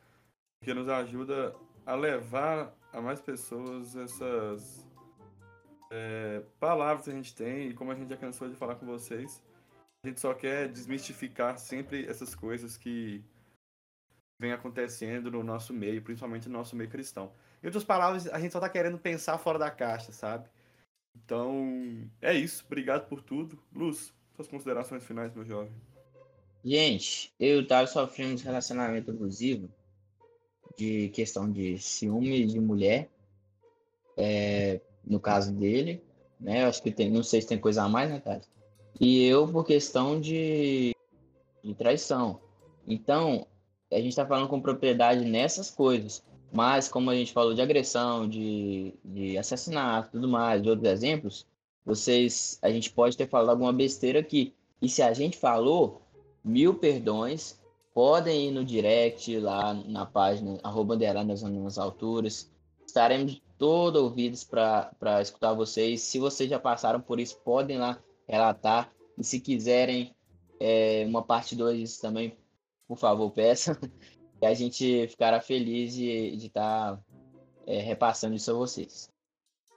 que 0.64 0.74
nos 0.74 0.90
ajuda 0.90 1.56
a 1.86 1.94
levar 1.94 2.76
a 2.92 3.00
mais 3.00 3.22
pessoas 3.22 3.96
essas 3.96 4.84
é, 5.92 6.42
palavras 6.60 7.06
que 7.06 7.12
a 7.12 7.14
gente 7.14 7.36
tem 7.36 7.70
e 7.70 7.74
como 7.76 7.92
a 7.92 7.96
gente 7.96 8.10
já 8.10 8.18
cansou 8.18 8.50
de 8.50 8.56
falar 8.56 8.78
com 8.78 8.86
vocês. 8.88 9.44
A 10.04 10.08
gente 10.08 10.20
só 10.20 10.34
quer 10.34 10.68
desmistificar 10.70 11.60
sempre 11.60 12.08
essas 12.08 12.34
coisas 12.34 12.78
que 12.78 13.24
vem 14.42 14.54
acontecendo 14.54 15.30
no 15.30 15.44
nosso 15.44 15.72
meio, 15.72 16.02
principalmente 16.02 16.50
no 16.50 16.58
nosso 16.58 16.76
meio 16.76 16.90
cristão. 16.90 17.32
Em 17.62 17.68
outras 17.68 17.84
palavras, 17.84 18.26
a 18.26 18.40
gente 18.40 18.54
só 18.54 18.60
tá 18.60 18.70
querendo 18.70 18.98
pensar 18.98 19.38
fora 19.38 19.60
da 19.60 19.70
caixa, 19.70 20.12
sabe? 20.12 20.50
Então, 21.24 22.10
é 22.22 22.34
isso. 22.34 22.64
Obrigado 22.66 23.08
por 23.08 23.22
tudo. 23.22 23.62
Luz, 23.74 24.14
suas 24.36 24.48
considerações 24.48 25.04
finais, 25.04 25.34
meu 25.34 25.46
jovem. 25.46 25.72
Gente, 26.64 27.34
eu 27.40 27.58
e 27.58 27.64
o 27.64 27.68
Thales 27.68 27.92
sofremos 27.92 28.42
relacionamento 28.42 29.12
abusivo 29.12 29.70
de 30.78 31.10
questão 31.10 31.50
de 31.50 31.78
ciúme 31.78 32.46
de 32.46 32.60
mulher. 32.60 33.10
É, 34.18 34.82
no 35.06 35.20
caso 35.20 35.54
dele, 35.54 36.04
né? 36.40 36.66
Acho 36.66 36.84
que 36.84 36.92
tem, 36.92 37.10
não 37.10 37.24
sei 37.24 37.42
se 37.42 37.48
tem 37.48 37.58
coisa 37.58 37.84
a 37.84 37.90
mais, 37.90 38.10
né, 38.10 38.20
Thales? 38.20 38.50
E 39.00 39.26
eu 39.26 39.48
por 39.48 39.66
questão 39.66 40.20
de, 40.20 40.94
de 41.64 41.74
traição. 41.74 42.42
Então, 42.86 43.48
a 43.92 43.96
gente 43.96 44.10
está 44.10 44.26
falando 44.26 44.50
com 44.50 44.62
propriedade 44.62 45.24
nessas 45.24 45.72
coisas. 45.72 46.24
Mas, 46.52 46.90
como 46.90 47.10
a 47.10 47.16
gente 47.16 47.32
falou 47.32 47.54
de 47.54 47.62
agressão, 47.62 48.28
de, 48.28 48.94
de 49.04 49.38
assassinato 49.38 50.12
tudo 50.12 50.28
mais, 50.28 50.62
de 50.62 50.70
outros 50.70 50.90
exemplos, 50.90 51.46
vocês, 51.86 52.60
a 52.62 52.72
gente 52.72 52.92
pode 52.92 53.16
ter 53.16 53.28
falado 53.28 53.52
alguma 53.52 53.74
besteira 53.74 54.20
aqui. 54.20 54.54
E 54.82 54.90
se 54.90 55.02
a 55.02 55.14
gente 55.14 55.38
falou, 55.38 56.02
mil 56.44 56.76
perdões, 56.76 57.60
podem 57.94 58.48
ir 58.48 58.52
no 58.52 58.64
direct 58.64 59.38
lá 59.40 59.74
na 59.74 60.06
página 60.06 60.60
arroba 60.64 60.96
nas 60.96 61.78
alturas. 61.78 62.52
Estaremos 62.86 63.42
todo 63.58 63.98
ouvidos 63.98 64.44
para 64.44 65.22
escutar 65.22 65.54
vocês. 65.54 66.02
Se 66.02 66.18
vocês 66.18 66.50
já 66.50 66.60
passaram 66.60 67.02
por 67.02 67.20
isso, 67.20 67.38
podem 67.44 67.78
lá 67.78 68.00
relatar. 68.28 68.92
E 69.18 69.24
se 69.24 69.40
quiserem 69.40 70.16
é, 70.60 71.06
uma 71.08 71.22
parte 71.22 71.56
2 71.56 71.80
disso 71.80 72.02
também, 72.02 72.38
por 72.88 72.98
favor, 72.98 73.30
peça. 73.32 73.78
E 74.42 74.46
a 74.46 74.54
gente 74.54 75.08
ficará 75.08 75.42
feliz 75.42 75.94
de 75.94 76.36
estar 76.46 76.96
tá, 76.96 77.00
é, 77.68 77.80
repassando 77.80 78.36
isso 78.36 78.52
a 78.52 78.54
vocês. 78.54 79.10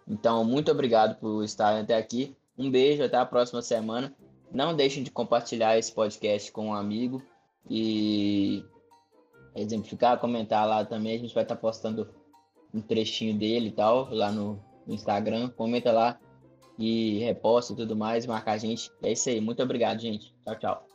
Então, 0.07 0.45
muito 0.45 0.71
obrigado 0.71 1.19
por 1.19 1.43
estar 1.43 1.79
até 1.79 1.97
aqui. 1.97 2.37
Um 2.57 2.71
beijo, 2.71 3.03
até 3.03 3.17
a 3.17 3.27
próxima 3.27 3.63
semana. 3.63 4.15
Não 4.53 4.75
deixem 4.75 5.03
de 5.03 5.11
compartilhar 5.11 5.79
esse 5.79 5.93
podcast 5.93 6.53
com 6.53 6.67
um 6.67 6.75
amigo 6.75 7.23
e 7.69 8.65
exemplificar, 9.55 10.19
comentar 10.19 10.67
lá 10.67 10.85
também. 10.85 11.17
A 11.17 11.19
gente 11.19 11.35
vai 11.35 11.43
estar 11.43 11.57
tá 11.57 11.61
postando 11.61 12.09
um 12.73 12.81
trechinho 12.81 13.37
dele 13.37 13.69
e 13.69 13.73
tal 13.73 14.09
lá 14.13 14.31
no 14.31 14.63
Instagram. 14.87 15.49
Comenta 15.51 15.91
lá 15.93 16.19
e 16.79 17.19
reposta 17.19 17.73
e 17.73 17.77
tudo 17.77 17.97
mais, 17.97 18.27
marca 18.27 18.53
a 18.53 18.59
gente. 18.59 18.91
É 19.03 19.13
isso 19.13 19.29
aí. 19.29 19.41
Muito 19.41 19.63
obrigado, 19.63 20.01
gente. 20.01 20.35
Tchau, 20.45 20.59
tchau. 20.59 20.92